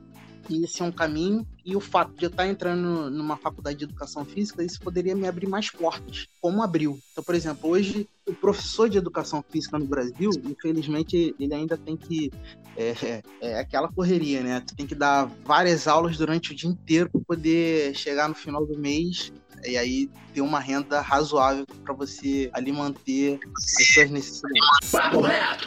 que 0.45 0.63
esse 0.63 0.83
é 0.83 0.85
um 0.85 0.93
caminho 0.93 1.47
e 1.65 1.75
o 1.75 1.81
fato 1.81 2.13
de 2.15 2.25
eu 2.25 2.31
estar 2.31 2.47
entrando 2.47 3.11
numa 3.11 3.37
faculdade 3.37 3.79
de 3.79 3.85
educação 3.85 4.25
física, 4.25 4.63
isso 4.63 4.81
poderia 4.81 5.15
me 5.15 5.27
abrir 5.27 5.49
mais 5.49 5.71
portas, 5.71 6.27
como 6.41 6.63
abriu. 6.63 6.99
Então, 7.13 7.25
por 7.25 7.35
exemplo, 7.35 7.71
hoje 7.71 8.09
o 8.27 8.35
professor 8.35 8.89
de 8.89 8.99
educação 8.99 9.45
física 9.49 9.79
no 9.79 9.87
Brasil, 9.87 10.31
infelizmente, 10.45 11.35
ele 11.39 11.55
ainda 11.55 11.77
tem 11.77 11.97
que 11.97 12.31
é, 12.77 12.95
é, 13.03 13.23
é 13.41 13.59
aquela 13.61 13.89
correria, 13.89 14.43
né? 14.43 14.61
Tu 14.61 14.75
tem 14.75 14.87
que 14.87 14.95
dar 14.95 15.31
várias 15.45 15.87
aulas 15.87 16.17
durante 16.17 16.53
o 16.53 16.55
dia 16.55 16.69
inteiro 16.69 17.09
para 17.11 17.21
poder 17.21 17.95
chegar 17.95 18.29
no 18.29 18.35
final 18.35 18.67
do 18.67 18.79
mês 18.79 19.33
e 19.67 19.77
aí 19.77 20.11
ter 20.35 20.41
uma 20.41 20.59
renda 20.59 21.01
razoável 21.01 21.65
para 21.85 21.95
você 21.95 22.51
ali 22.53 22.73
manter 22.73 23.39
as 23.57 23.95
suas 23.95 24.11
necessidades. 24.11 24.93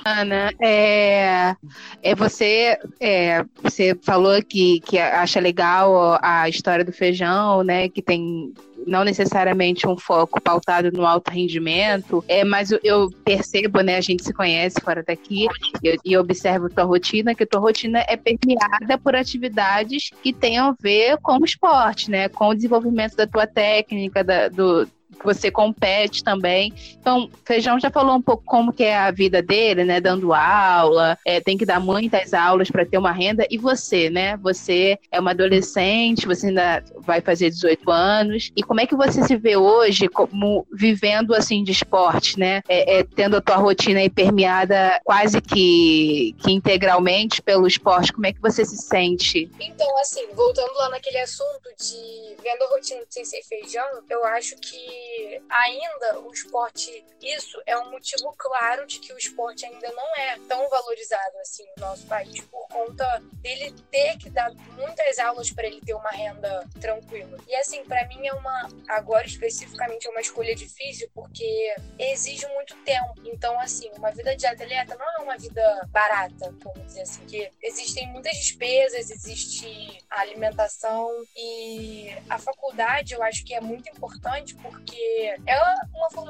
Ana, 0.06 0.52
é, 0.62 1.56
é 2.04 2.16
você, 2.16 2.78
é, 3.00 3.46
você 3.64 3.98
falou 4.02 4.42
que, 4.44 4.82
que 4.82 5.00
acha 5.00 5.40
legal 5.40 6.20
a 6.22 6.50
história 6.50 6.84
do 6.84 6.92
feijão, 6.92 7.64
né? 7.64 7.88
Que 7.90 8.02
tem 8.02 8.54
não 8.88 9.04
necessariamente 9.04 9.88
um 9.88 9.98
foco 9.98 10.42
pautado 10.42 10.92
no 10.92 11.06
alto 11.06 11.30
rendimento, 11.30 12.24
é, 12.28 12.44
mas 12.44 12.72
eu 12.84 13.10
percebo, 13.24 13.82
né, 13.82 13.98
a 13.98 14.02
gente 14.02 14.24
se 14.24 14.34
conhece 14.34 14.80
fora 14.82 15.04
daqui, 15.04 15.48
e, 15.84 15.98
e 16.04 16.18
observo 16.18 16.70
tua 16.70 16.86
rotina, 16.86 17.36
que 17.36 17.46
tua 17.46 17.60
rotina 17.60 18.04
é 18.08 18.16
permeada 18.16 18.98
por 18.98 19.16
atividades 19.16 20.10
que 20.24 20.34
tenham 20.34 20.70
a 20.70 20.76
ver 20.80 21.18
com 21.18 21.38
o 21.38 21.46
esporte, 21.46 22.10
né, 22.10 22.30
com 22.30 22.48
o 22.48 22.56
desenvolvimento 22.56 23.16
da 23.16 23.28
tua 23.28 23.46
técnica, 23.46 24.24
da, 24.24 24.48
do, 24.48 24.88
você 25.24 25.52
compete 25.52 26.24
também. 26.24 26.74
Então, 27.00 27.30
Feijão 27.46 27.80
já 27.80 27.90
falou 27.90 28.16
um 28.16 28.22
pouco 28.22 28.44
como 28.46 28.74
que 28.74 28.84
é 28.84 28.98
a 28.98 29.12
vida 29.12 29.42
dele, 29.42 29.84
né? 29.84 30.00
Dando 30.00 30.34
aula, 30.34 31.18
é, 31.26 31.40
tem 31.40 31.58
que 31.58 31.66
dar 31.66 31.80
muitas 31.80 32.34
aulas 32.34 32.70
para 32.70 32.86
ter 32.86 32.98
uma 32.98 33.12
renda. 33.12 33.46
E 33.50 33.58
você, 33.58 34.10
né? 34.10 34.38
Você 34.38 34.98
é 35.12 35.20
uma 35.20 35.32
adolescente, 35.32 36.28
você 36.28 36.48
ainda 36.48 36.84
vai 37.00 37.22
fazer 37.22 37.50
18 37.50 37.90
anos. 37.92 38.52
E 38.56 38.64
como 38.64 38.82
é 38.82 38.86
que 38.86 38.96
você 38.96 39.24
se 39.24 39.36
vê 39.36 39.56
hoje 39.56 40.08
como 40.08 40.66
vivendo 40.72 41.34
assim 41.34 41.64
de 41.64 41.72
esporte, 41.72 42.40
né? 42.40 42.62
É, 42.68 43.00
é, 43.00 43.04
tendo 43.04 43.38
a 43.38 43.42
tua 43.42 43.58
rotina 43.58 44.00
aí 44.00 44.10
permeada 44.10 45.00
quase 45.04 45.42
que, 45.42 46.36
que 46.40 46.52
integralmente 46.52 47.42
pelo 47.42 47.68
esporte. 47.68 48.14
Como 48.14 48.26
é 48.26 48.34
que 48.34 48.42
você 48.42 48.66
se 48.66 48.78
sente? 48.78 49.50
Então, 49.60 50.00
assim, 50.00 50.28
voltando 50.34 50.74
lá 50.76 50.90
naquele 50.90 51.20
assunto 51.20 51.70
de 51.80 52.36
vendo 52.42 52.64
a 52.64 52.70
rotina 52.70 53.02
de 53.06 53.14
Sensei 53.14 53.42
Feijão, 53.44 53.86
eu 54.10 54.26
acho 54.26 54.56
que 54.58 55.07
ainda 55.50 56.20
o 56.20 56.32
esporte, 56.32 57.06
isso 57.22 57.62
é 57.66 57.78
um 57.78 57.92
motivo 57.92 58.34
claro 58.38 58.86
de 58.86 59.00
que 59.00 59.14
o 59.14 59.18
esporte 59.18 59.66
ainda 59.66 59.92
não 59.92 60.16
é 60.16 60.38
tão 60.48 60.68
valorizado 60.70 61.38
assim 61.40 61.66
no 61.78 61.88
nosso 61.88 62.06
país, 62.08 62.42
por 62.42 62.68
conta 62.68 63.22
dele 63.42 63.74
ter 63.92 64.18
que 64.18 64.30
dar 64.30 64.52
muitas 64.76 65.20
aulas 65.20 65.52
para 65.52 65.68
ele 65.68 65.82
ter 65.82 65.94
uma 65.94 66.10
renda 66.10 66.68
tranquila. 66.80 67.38
E 67.48 67.56
assim, 67.56 67.84
para 67.84 68.08
mim 68.08 68.28
é 68.28 68.34
uma, 68.34 68.70
agora 68.88 69.26
especificamente, 69.26 70.08
é 70.08 70.10
uma 70.10 70.22
escolha 70.22 70.56
difícil, 70.56 71.10
porque 71.14 71.76
exige 71.98 72.46
muito 72.48 72.76
tempo. 72.84 73.14
Então, 73.26 73.60
assim, 73.60 73.90
uma 73.98 74.12
vida 74.12 74.36
de 74.36 74.46
atleta 74.46 74.96
não 74.96 75.06
é 75.06 75.24
uma 75.24 75.38
vida 75.38 75.88
barata, 75.90 76.54
vamos 76.64 76.86
dizer 76.88 77.02
assim, 77.02 77.26
que 77.26 77.52
existem 77.62 78.08
muitas 78.08 78.36
despesas, 78.38 79.10
existe 79.10 80.06
a 80.10 80.22
alimentação 80.22 81.10
e 81.36 82.10
a 82.30 82.38
faculdade 82.38 83.14
eu 83.14 83.24
acho 83.24 83.44
que 83.44 83.54
é 83.54 83.62
muito 83.62 83.90
importante 83.90 84.56
porque 84.56 84.97
porque 84.98 85.36
é 85.46 85.87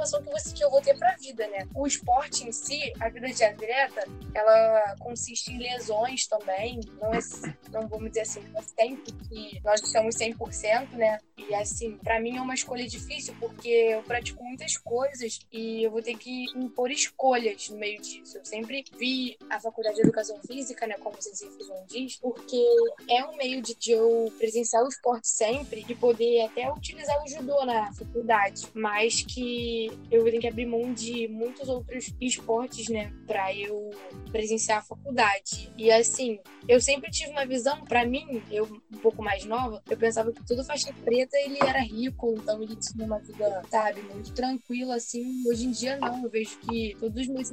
formação 0.08 0.24
que, 0.24 0.32
você, 0.32 0.54
que 0.54 0.63
eu 0.63 0.70
vou 0.70 0.82
ter 0.82 0.98
pra 0.98 1.15
vida, 1.15 1.48
né? 1.48 1.67
O 1.76 1.86
esporte 1.86 2.48
em 2.48 2.52
si, 2.52 2.93
a 3.00 3.10
vida 3.10 3.28
de 3.28 3.43
atleta, 3.43 4.08
ela 4.34 4.96
consiste 5.00 5.52
em 5.52 5.60
lesões 5.60 6.28
também, 6.28 6.80
não 7.00 7.13
é, 7.13 7.20
não 7.72 7.88
vamos 7.88 8.10
dizer 8.10 8.22
assim, 8.22 8.43
é 8.56 8.62
sempre 8.62 9.12
que 9.12 9.62
nós 9.63 9.82
estamos 9.82 10.15
100%, 10.15 10.91
né? 10.93 11.20
E 11.38 11.54
assim, 11.56 11.98
para 11.98 12.20
mim 12.20 12.38
é 12.38 12.41
uma 12.41 12.54
escolha 12.54 12.88
difícil, 12.88 13.36
porque 13.39 13.67
eu 13.67 14.04
pratico 14.04 14.43
muitas 14.43 14.78
coisas 14.78 15.39
e 15.52 15.84
eu 15.84 15.91
vou 15.91 16.02
ter 16.02 16.17
que 16.17 16.46
impor 16.56 16.89
escolhas 16.91 17.70
no 17.70 17.78
meio 17.78 18.02
disso. 18.02 18.38
Eu 18.38 18.46
sempre 18.46 18.84
vi 18.98 19.38
a 19.50 19.60
faculdade 19.60 19.96
de 19.96 20.02
educação 20.02 20.39
física, 20.46 20.88
né, 20.88 20.96
como 21.00 21.15
vocês 21.15 21.38
Fizon 21.38 21.86
diz, 21.88 22.17
porque 22.17 22.63
é 23.10 23.24
um 23.26 23.36
meio 23.36 23.62
de, 23.62 23.76
de 23.76 23.91
eu 23.91 24.32
presenciar 24.38 24.84
o 24.84 24.88
esporte 24.88 25.28
sempre 25.28 25.86
e 25.88 25.96
poder 25.96 26.46
até 26.46 26.72
utilizar 26.72 27.24
o 27.24 27.28
judô 27.28 27.65
na 27.65 27.93
faculdade 27.93 28.67
mas 28.74 29.22
que 29.22 29.91
eu 30.10 30.23
tenho 30.23 30.41
que 30.41 30.47
abrir 30.47 30.65
mão 30.65 30.93
de 30.93 31.27
muitos 31.27 31.67
outros 31.67 32.13
esportes, 32.21 32.88
né, 32.89 33.12
para 33.25 33.53
eu 33.53 33.89
presenciar 34.31 34.79
a 34.79 34.81
faculdade. 34.81 35.71
E 35.77 35.91
assim, 35.91 36.39
eu 36.67 36.79
sempre 36.79 37.10
tive 37.12 37.31
uma 37.31 37.45
visão, 37.45 37.83
para 37.86 38.05
mim, 38.05 38.41
eu 38.51 38.65
um 38.93 38.97
pouco 38.97 39.21
mais 39.21 39.45
nova, 39.45 39.81
eu 39.89 39.97
pensava 39.97 40.31
que 40.31 40.45
todo 40.45 40.63
faixa 40.63 40.93
preta 41.03 41.38
ele 41.38 41.57
era 41.62 41.79
rico, 41.79 42.33
então 42.38 42.62
ele 42.62 42.75
tinha 42.75 43.05
uma 43.05 43.19
vida, 43.19 43.62
sabe, 43.69 44.01
muito 44.01 44.33
tranquila, 44.33 44.95
assim. 44.95 45.43
Hoje 45.47 45.65
em 45.65 45.71
dia, 45.71 45.97
não. 45.97 46.23
Eu 46.23 46.29
vejo 46.29 46.57
que 46.60 46.95
todos 46.99 47.21
os 47.21 47.27
meus 47.27 47.51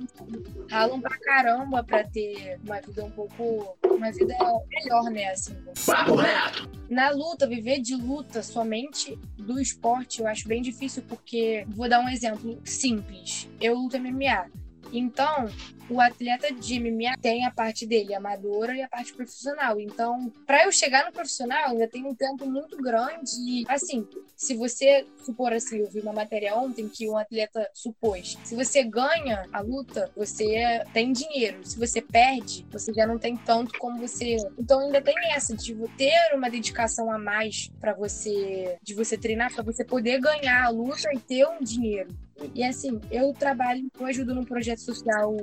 ralam 0.71 1.01
pra 1.01 1.19
caramba 1.19 1.85
pra 1.85 2.05
ter 2.05 2.59
uma 2.65 2.81
vida 2.81 3.05
um 3.05 3.11
pouco. 3.11 3.77
Uma 3.85 4.11
vida 4.11 4.37
melhor, 4.69 5.05
né, 5.11 5.27
assim. 5.31 5.57
Papo 5.87 6.17
reto! 6.17 6.71
Na 6.89 7.11
luta, 7.11 7.47
viver 7.47 7.81
de 7.81 7.95
luta 7.95 8.43
somente 8.43 9.17
do 9.37 9.61
esporte, 9.61 10.21
eu 10.21 10.27
acho 10.27 10.49
bem 10.49 10.63
difícil, 10.63 11.03
porque. 11.09 11.65
Vou 11.69 11.89
dar 11.89 12.01
um 12.01 12.09
exemplo 12.09 12.24
simples. 12.65 13.49
Eu 13.61 13.75
luto 13.75 13.99
MMA. 13.99 14.64
Então, 14.95 15.49
o 15.91 16.01
atleta 16.01 16.49
MMA 16.49 17.17
tem 17.21 17.45
a 17.45 17.51
parte 17.51 17.85
dele 17.85 18.15
amadora 18.15 18.75
e 18.77 18.83
a 18.83 18.89
parte 18.89 19.13
profissional. 19.13 19.81
Então, 19.81 20.33
para 20.47 20.65
eu 20.65 20.73
chegar 20.73 21.05
no 21.05 21.13
profissional, 21.13 21.71
ainda 21.71 21.89
tem 21.89 22.05
um 22.07 22.15
tempo 22.15 22.47
muito 22.47 22.77
grande. 22.77 23.33
E, 23.41 23.65
assim, 23.69 24.07
se 24.37 24.55
você 24.55 25.07
supor 25.25 25.53
assim, 25.53 25.79
eu 25.79 25.91
vi 25.91 26.01
uma 26.01 26.13
matéria 26.13 26.55
ontem 26.55 26.89
que 26.89 27.09
um 27.09 27.17
atleta 27.17 27.69
supôs: 27.75 28.39
se 28.45 28.55
você 28.55 28.85
ganha 28.85 29.47
a 29.53 29.61
luta, 29.61 30.11
você 30.17 30.85
tem 30.93 31.13
dinheiro. 31.13 31.67
Se 31.67 31.79
você 31.79 32.01
perde, 32.01 32.65
você 32.71 32.93
já 32.93 33.07
não 33.07 33.19
tem 33.19 33.37
tanto 33.37 33.77
como 33.79 33.99
você. 33.99 34.37
Então, 34.59 34.81
ainda 34.81 35.03
tem 35.03 35.15
essa 35.33 35.57
de 35.57 35.75
ter 35.97 36.35
uma 36.35 36.49
dedicação 36.49 37.11
a 37.11 37.19
mais 37.19 37.69
para 37.81 37.95
você, 37.95 38.79
de 38.83 38.95
você 38.95 39.19
treinar, 39.19 39.53
para 39.53 39.63
você 39.63 39.85
poder 39.85 40.21
ganhar 40.21 40.65
a 40.65 40.69
luta 40.69 41.09
e 41.13 41.19
ter 41.19 41.47
um 41.47 41.63
dinheiro. 41.63 42.15
E 42.55 42.63
assim, 42.63 43.01
eu 43.11 43.33
trabalho, 43.33 43.87
eu 43.99 44.07
ajudo 44.07 44.35
num 44.35 44.45
projeto 44.45 44.81
social 44.81 45.37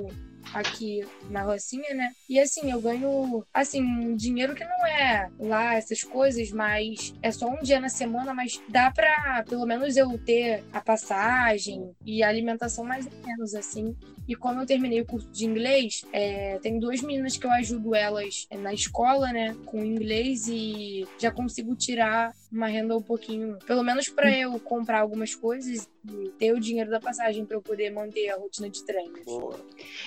aqui 0.52 1.00
na 1.30 1.42
Rocinha, 1.42 1.94
né? 1.94 2.12
E 2.28 2.38
assim, 2.38 2.70
eu 2.70 2.80
ganho, 2.80 3.44
assim, 3.52 4.16
dinheiro 4.16 4.54
que 4.54 4.64
não 4.64 4.86
é 4.86 5.30
lá 5.38 5.74
essas 5.74 6.02
coisas, 6.02 6.50
mas 6.50 7.14
é 7.22 7.30
só 7.30 7.48
um 7.48 7.62
dia 7.62 7.80
na 7.80 7.88
semana, 7.88 8.34
mas 8.34 8.60
dá 8.68 8.90
pra 8.90 9.44
pelo 9.48 9.66
menos 9.66 9.96
eu 9.96 10.18
ter 10.18 10.64
a 10.72 10.80
passagem 10.80 11.92
e 12.04 12.22
a 12.22 12.28
alimentação 12.28 12.84
mais 12.84 13.06
ou 13.06 13.12
menos, 13.26 13.54
assim. 13.54 13.96
E 14.28 14.34
como 14.36 14.60
eu 14.60 14.66
terminei 14.66 15.00
o 15.00 15.06
curso 15.06 15.28
de 15.30 15.44
inglês, 15.44 16.04
é, 16.12 16.58
tem 16.58 16.78
duas 16.78 17.02
meninas 17.02 17.36
que 17.36 17.46
eu 17.46 17.50
ajudo 17.50 17.94
elas 17.94 18.46
na 18.50 18.72
escola, 18.72 19.32
né, 19.32 19.56
com 19.66 19.84
inglês 19.84 20.46
e 20.48 21.06
já 21.18 21.30
consigo 21.30 21.74
tirar 21.74 22.32
uma 22.52 22.66
renda 22.66 22.94
um 22.96 23.00
pouquinho, 23.00 23.56
pelo 23.66 23.82
menos 23.82 24.08
para 24.08 24.30
eu 24.36 24.60
comprar 24.60 25.00
algumas 25.00 25.34
coisas 25.34 25.88
e 26.06 26.28
ter 26.38 26.52
o 26.52 26.60
dinheiro 26.60 26.90
da 26.90 27.00
passagem 27.00 27.46
para 27.46 27.56
eu 27.56 27.62
poder 27.62 27.90
manter 27.90 28.28
a 28.28 28.36
rotina 28.36 28.68
de 28.68 28.84
treinos. 28.84 29.20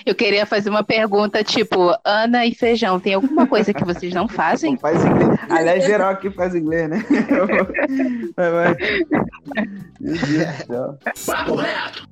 Eu 0.04 0.14
queria 0.14 0.46
fazer 0.46 0.70
uma 0.70 0.84
pergunta 0.84 1.42
tipo, 1.42 1.92
Ana 2.04 2.46
e 2.46 2.54
Feijão, 2.54 3.00
tem 3.00 3.14
alguma 3.14 3.48
coisa 3.48 3.74
que 3.74 3.84
vocês 3.84 4.14
não 4.14 4.28
fazem? 4.28 4.76
Faz 4.78 5.04
inglês. 5.04 5.40
Aliás, 5.50 5.84
geral 5.86 6.10
aqui 6.10 6.30
faz 6.30 6.54
inglês, 6.54 6.88
né? 6.88 7.04
vai, 8.36 8.50
vai. 8.50 8.76
Meu 9.98 10.14
Deus! 10.68 11.26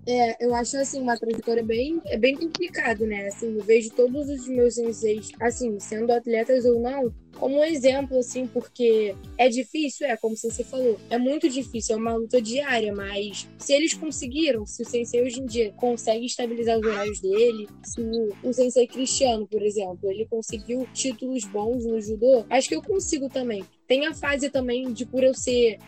É, 0.07 0.45
eu 0.45 0.55
acho 0.55 0.77
assim 0.79 1.01
uma 1.01 1.17
trajetória 1.17 1.63
bem, 1.63 2.01
é 2.07 2.19
bem 2.19 2.37
complicado, 2.37 3.07
né? 3.07 3.29
Assim, 3.29 3.55
eu 3.57 3.63
vejo 3.63 3.91
todos 3.91 4.29
os 4.29 4.49
meus 4.49 4.75
senseis, 4.75 5.31
assim, 5.41 5.79
sendo 5.79 6.13
atletas 6.13 6.65
ou 6.65 6.81
não, 6.81 7.13
como 7.35 7.59
um 7.59 7.65
exemplo, 7.65 8.19
assim, 8.19 8.47
porque 8.47 9.15
é 9.37 9.49
difícil, 9.49 10.07
é 10.07 10.17
como 10.17 10.37
você 10.37 10.65
falou, 10.65 10.99
é 11.11 11.19
muito 11.19 11.49
difícil, 11.49 11.97
é 11.97 11.99
uma 11.99 12.15
luta 12.15 12.41
diária, 12.41 12.95
mas 12.95 13.47
se 13.59 13.73
eles 13.73 13.95
conseguiram, 13.95 14.67
se 14.67 14.83
o 14.83 14.87
sensei 14.87 15.23
hoje 15.23 15.41
em 15.41 15.47
dia 15.47 15.73
consegue 15.73 16.27
estabilizar 16.27 16.79
os 16.79 16.87
horários 16.87 17.21
dele, 17.21 17.69
se 17.85 18.01
o, 18.43 18.53
sensei 18.53 18.87
Cristiano, 18.87 19.47
por 19.47 19.63
exemplo, 19.63 20.11
ele 20.11 20.27
conseguiu 20.27 20.87
títulos 20.93 21.45
bons 21.45 21.85
no 21.85 22.01
judô, 22.01 22.45
acho 22.49 22.69
que 22.69 22.77
eu 22.77 22.83
consigo 22.83 23.29
também. 23.29 23.65
Tem 23.87 24.07
a 24.07 24.15
fase 24.15 24.49
também 24.49 24.93
de 24.93 25.05
por 25.05 25.23
eu 25.23 25.35
ser 25.35 25.79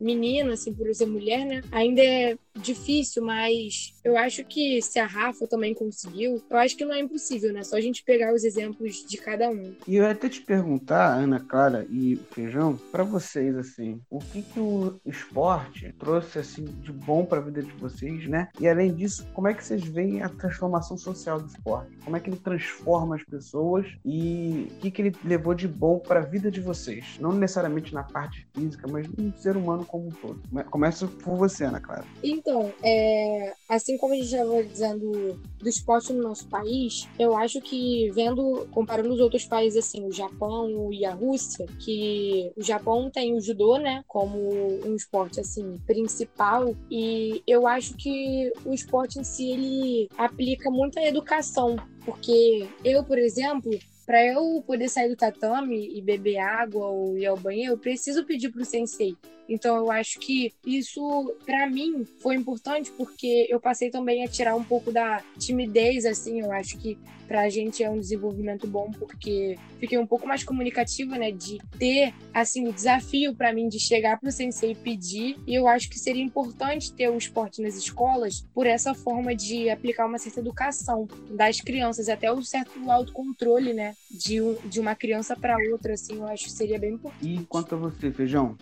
menina, 0.00 0.54
assim, 0.54 0.72
por 0.72 0.92
ser 0.94 1.06
mulher, 1.06 1.44
né? 1.44 1.62
Ainda 1.70 2.02
é 2.02 2.36
difícil, 2.56 3.22
mas 3.22 3.94
eu 4.04 4.16
acho 4.16 4.44
que 4.44 4.80
se 4.82 4.98
a 4.98 5.06
Rafa 5.06 5.46
também 5.46 5.74
conseguiu, 5.74 6.42
eu 6.50 6.56
acho 6.56 6.76
que 6.76 6.84
não 6.84 6.94
é 6.94 7.00
impossível, 7.00 7.52
né? 7.52 7.62
Só 7.62 7.76
a 7.76 7.80
gente 7.80 8.02
pegar 8.02 8.34
os 8.34 8.44
exemplos 8.44 9.04
de 9.06 9.16
cada 9.18 9.48
um. 9.50 9.74
E 9.86 9.96
eu 9.96 10.04
ia 10.04 10.10
até 10.10 10.28
te 10.28 10.40
perguntar, 10.40 11.14
Ana 11.16 11.40
Clara 11.40 11.86
e 11.90 12.16
Feijão, 12.30 12.76
para 12.90 13.04
vocês, 13.04 13.56
assim, 13.56 14.00
o 14.10 14.18
que, 14.18 14.42
que 14.42 14.58
o 14.58 15.00
esporte 15.04 15.94
trouxe, 15.98 16.38
assim, 16.38 16.64
de 16.64 16.92
bom 16.92 17.24
para 17.24 17.38
a 17.38 17.42
vida 17.42 17.62
de 17.62 17.72
vocês, 17.72 18.28
né? 18.28 18.48
E 18.58 18.68
além 18.68 18.94
disso, 18.94 19.26
como 19.34 19.48
é 19.48 19.54
que 19.54 19.64
vocês 19.64 19.84
veem 19.84 20.22
a 20.22 20.28
transformação 20.28 20.96
social 20.96 21.40
do 21.40 21.46
esporte? 21.46 21.96
Como 22.04 22.16
é 22.16 22.20
que 22.20 22.30
ele 22.30 22.38
transforma 22.38 23.16
as 23.16 23.24
pessoas 23.24 23.86
e 24.04 24.68
o 24.70 24.80
que, 24.80 24.90
que 24.90 25.02
ele 25.02 25.16
levou 25.24 25.54
de 25.54 25.68
bom 25.68 25.98
para 25.98 26.20
a 26.20 26.24
vida 26.24 26.50
de 26.50 26.60
vocês? 26.60 27.18
Não 27.20 27.32
necessariamente 27.32 27.94
na 27.94 28.02
parte 28.02 28.46
física, 28.54 28.86
mas 28.88 29.06
no 29.08 29.36
ser 29.38 29.56
humano 29.56 29.84
como 29.90 30.06
um 30.06 30.10
todo. 30.10 30.40
Começa 30.70 31.08
por 31.08 31.36
você, 31.36 31.64
Ana 31.64 31.80
Clara. 31.80 32.04
Então, 32.22 32.72
é, 32.80 33.54
assim 33.68 33.98
como 33.98 34.12
a 34.14 34.16
gente 34.16 34.28
já 34.28 34.44
vai 34.44 34.62
dizendo 34.62 35.40
do 35.58 35.68
esporte 35.68 36.12
no 36.12 36.22
nosso 36.22 36.46
país, 36.46 37.08
eu 37.18 37.36
acho 37.36 37.60
que 37.60 38.08
vendo, 38.12 38.68
comparando 38.70 39.12
os 39.12 39.18
outros 39.18 39.44
países, 39.44 39.84
assim, 39.84 40.06
o 40.06 40.12
Japão 40.12 40.92
e 40.92 41.04
a 41.04 41.12
Rússia, 41.12 41.66
que 41.80 42.52
o 42.56 42.62
Japão 42.62 43.10
tem 43.10 43.34
o 43.34 43.40
judô, 43.40 43.78
né, 43.78 44.04
como 44.06 44.38
um 44.86 44.94
esporte, 44.94 45.40
assim, 45.40 45.76
principal, 45.86 46.72
e 46.88 47.42
eu 47.44 47.66
acho 47.66 47.94
que 47.94 48.52
o 48.64 48.72
esporte 48.72 49.18
em 49.18 49.24
si, 49.24 49.50
ele 49.50 50.08
aplica 50.16 50.70
muita 50.70 51.02
educação, 51.02 51.74
porque 52.04 52.68
eu, 52.84 53.02
por 53.02 53.18
exemplo, 53.18 53.70
para 54.06 54.26
eu 54.26 54.60
poder 54.66 54.88
sair 54.88 55.08
do 55.08 55.14
tatame 55.14 55.96
e 55.96 56.02
beber 56.02 56.38
água 56.38 56.86
ou 56.86 57.16
ir 57.16 57.26
ao 57.26 57.36
banheiro, 57.36 57.74
eu 57.74 57.78
preciso 57.78 58.24
pedir 58.24 58.50
pro 58.50 58.64
sensei. 58.64 59.16
Então 59.50 59.76
eu 59.76 59.90
acho 59.90 60.20
que 60.20 60.52
isso 60.64 61.34
para 61.44 61.68
mim 61.68 62.06
foi 62.20 62.36
importante 62.36 62.92
porque 62.92 63.48
eu 63.50 63.60
passei 63.60 63.90
também 63.90 64.24
a 64.24 64.28
tirar 64.28 64.54
um 64.54 64.62
pouco 64.62 64.92
da 64.92 65.22
timidez 65.38 66.06
assim, 66.06 66.40
eu 66.40 66.52
acho 66.52 66.78
que 66.78 66.96
pra 67.30 67.48
gente 67.48 67.80
é 67.84 67.88
um 67.88 68.00
desenvolvimento 68.00 68.66
bom 68.66 68.90
porque 68.90 69.56
fiquei 69.78 69.96
um 69.96 70.06
pouco 70.06 70.26
mais 70.26 70.42
comunicativa, 70.42 71.16
né, 71.16 71.30
de 71.30 71.58
ter 71.78 72.12
assim 72.34 72.66
o 72.66 72.72
desafio 72.72 73.32
para 73.32 73.52
mim 73.52 73.68
de 73.68 73.78
chegar 73.78 74.18
pro 74.18 74.32
sensei 74.32 74.72
e 74.72 74.74
pedir. 74.74 75.36
E 75.46 75.54
eu 75.54 75.68
acho 75.68 75.88
que 75.88 75.96
seria 75.96 76.24
importante 76.24 76.92
ter 76.92 77.08
o 77.08 77.16
esporte 77.16 77.62
nas 77.62 77.76
escolas 77.76 78.44
por 78.52 78.66
essa 78.66 78.94
forma 78.94 79.32
de 79.32 79.70
aplicar 79.70 80.06
uma 80.06 80.18
certa 80.18 80.40
educação 80.40 81.06
das 81.30 81.60
crianças, 81.60 82.08
até 82.08 82.32
um 82.32 82.42
certo 82.42 82.90
autocontrole, 82.90 83.72
né, 83.74 83.94
de, 84.10 84.40
um, 84.42 84.56
de 84.64 84.80
uma 84.80 84.96
criança 84.96 85.36
para 85.36 85.56
outra 85.70 85.94
assim, 85.94 86.16
eu 86.16 86.26
acho 86.26 86.46
que 86.46 86.52
seria 86.52 86.80
bem 86.80 86.94
importante. 86.94 87.32
E 87.32 87.44
quanto 87.46 87.76
a 87.76 87.78
você, 87.78 88.10
Feijão? 88.10 88.56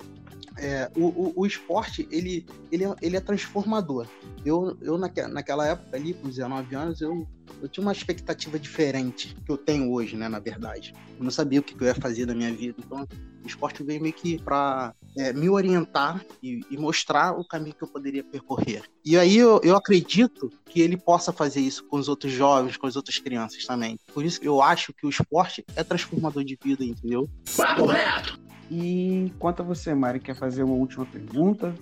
É, 0.61 0.91
o, 0.97 1.07
o, 1.07 1.33
o, 1.37 1.47
esporte, 1.47 2.09
ele, 2.11 2.45
ele, 2.71 2.85
é, 2.85 2.95
ele 3.01 3.17
é 3.17 3.21
transformador. 3.21 4.07
Eu, 4.45 4.77
eu 4.81 4.99
naque, 4.99 5.23
naquela 5.23 5.67
época 5.67 5.97
ali, 5.97 6.15
com 6.15 6.29
19 6.29 6.75
anos, 6.75 7.01
eu, 7.01 7.27
eu 7.63 7.69
tinha 7.69 7.83
uma 7.83 7.93
expectativa 7.93 8.59
diferente 8.59 9.37
que 9.45 9.51
eu 9.51 9.57
tenho 9.57 9.93
hoje, 9.93 10.17
né, 10.17 10.29
na 10.29 10.39
verdade. 10.39 10.95
Eu 11.17 11.25
não 11.25 11.31
sabia 11.31 11.61
o 11.61 11.63
que 11.63 11.81
eu 11.81 11.87
ia 11.87 11.95
fazer 11.95 12.27
da 12.27 12.35
minha 12.35 12.53
vida. 12.53 12.77
Então, 12.79 13.07
o 13.45 13.47
esporte 13.47 13.83
veio 13.83 14.01
meio 14.01 14.13
que 14.13 14.39
para 14.39 14.95
é, 15.17 15.33
me 15.33 15.49
orientar 15.49 16.25
e, 16.43 16.61
e, 16.71 16.77
mostrar 16.77 17.39
o 17.39 17.47
caminho 17.47 17.75
que 17.75 17.83
eu 17.83 17.89
poderia 17.89 18.25
percorrer. 18.25 18.83
E 19.05 19.17
aí 19.17 19.37
eu, 19.37 19.61
eu 19.63 19.77
acredito 19.77 20.51
que 20.67 20.81
ele 20.81 20.97
possa 20.97 21.33
fazer 21.33 21.61
isso 21.61 21.85
com 21.87 21.99
os 21.99 22.09
outros 22.09 22.33
jovens, 22.33 22.77
com 22.77 22.87
as 22.87 22.97
outras 22.97 23.19
crianças 23.19 23.65
também. 23.65 23.99
Por 24.13 24.25
isso 24.25 24.41
que 24.41 24.49
eu 24.49 24.61
acho 24.61 24.93
que 24.93 25.07
o 25.07 25.11
esporte 25.11 25.65
é 25.77 25.85
transformador 25.85 26.45
de 26.45 26.59
vida, 26.63 26.85
entendeu? 26.85 27.29
Papo 27.57 27.87
reto! 27.87 28.48
E 28.71 29.33
quanto 29.39 29.63
a 29.63 29.65
você, 29.65 29.95
Mari, 29.95 30.21
quer 30.21 30.35
fazer 30.35 30.63
uma 30.63 30.75
última 30.75 31.07
pergunta? 31.07 31.75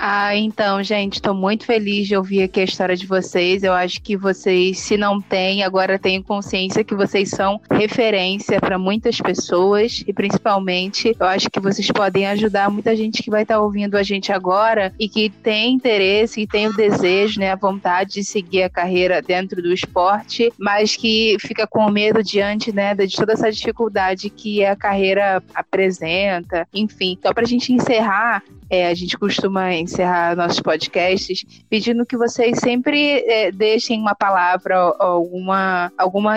Ah, 0.00 0.36
então, 0.36 0.80
gente, 0.80 1.14
estou 1.14 1.34
muito 1.34 1.66
feliz 1.66 2.06
de 2.06 2.16
ouvir 2.16 2.44
aqui 2.44 2.60
a 2.60 2.64
história 2.64 2.94
de 2.94 3.04
vocês. 3.04 3.64
Eu 3.64 3.72
acho 3.72 4.00
que 4.00 4.16
vocês, 4.16 4.78
se 4.78 4.96
não 4.96 5.20
têm, 5.20 5.64
agora 5.64 5.98
tenham 5.98 6.22
consciência 6.22 6.84
que 6.84 6.94
vocês 6.94 7.30
são 7.30 7.60
referência 7.68 8.60
para 8.60 8.78
muitas 8.78 9.20
pessoas 9.20 10.04
e 10.06 10.12
principalmente, 10.12 11.16
eu 11.18 11.26
acho 11.26 11.50
que 11.50 11.58
vocês 11.58 11.90
podem 11.90 12.28
ajudar 12.28 12.70
muita 12.70 12.94
gente 12.94 13.24
que 13.24 13.28
vai 13.28 13.42
estar 13.42 13.56
tá 13.56 13.60
ouvindo 13.60 13.96
a 13.96 14.04
gente 14.04 14.30
agora 14.30 14.92
e 15.00 15.08
que 15.08 15.30
tem 15.30 15.72
interesse 15.72 16.42
e 16.42 16.46
tem 16.46 16.68
o 16.68 16.76
desejo, 16.76 17.40
né, 17.40 17.50
a 17.50 17.56
vontade 17.56 18.12
de 18.12 18.24
seguir 18.24 18.62
a 18.62 18.70
carreira 18.70 19.20
dentro 19.20 19.60
do 19.60 19.72
esporte, 19.72 20.52
mas 20.56 20.94
que 20.94 21.36
fica 21.40 21.66
com 21.66 21.90
medo 21.90 22.22
diante, 22.22 22.72
né, 22.72 22.94
de 22.94 23.16
toda 23.16 23.32
essa 23.32 23.50
dificuldade 23.50 24.30
que 24.30 24.64
a 24.64 24.76
carreira 24.76 25.42
apresenta. 25.52 26.68
Enfim, 26.72 27.16
então 27.18 27.34
para 27.34 27.42
a 27.42 27.48
gente 27.48 27.72
encerrar, 27.72 28.44
é, 28.70 28.86
a 28.86 28.94
gente 28.94 29.16
costuma 29.18 29.74
encerrar 29.74 30.36
nossos 30.36 30.60
podcasts 30.60 31.44
pedindo 31.68 32.04
que 32.04 32.16
vocês 32.16 32.58
sempre 32.58 33.24
é, 33.26 33.50
deixem 33.50 34.00
uma 34.00 34.14
palavra, 34.14 34.76
alguma, 34.98 35.92
alguma 35.96 36.34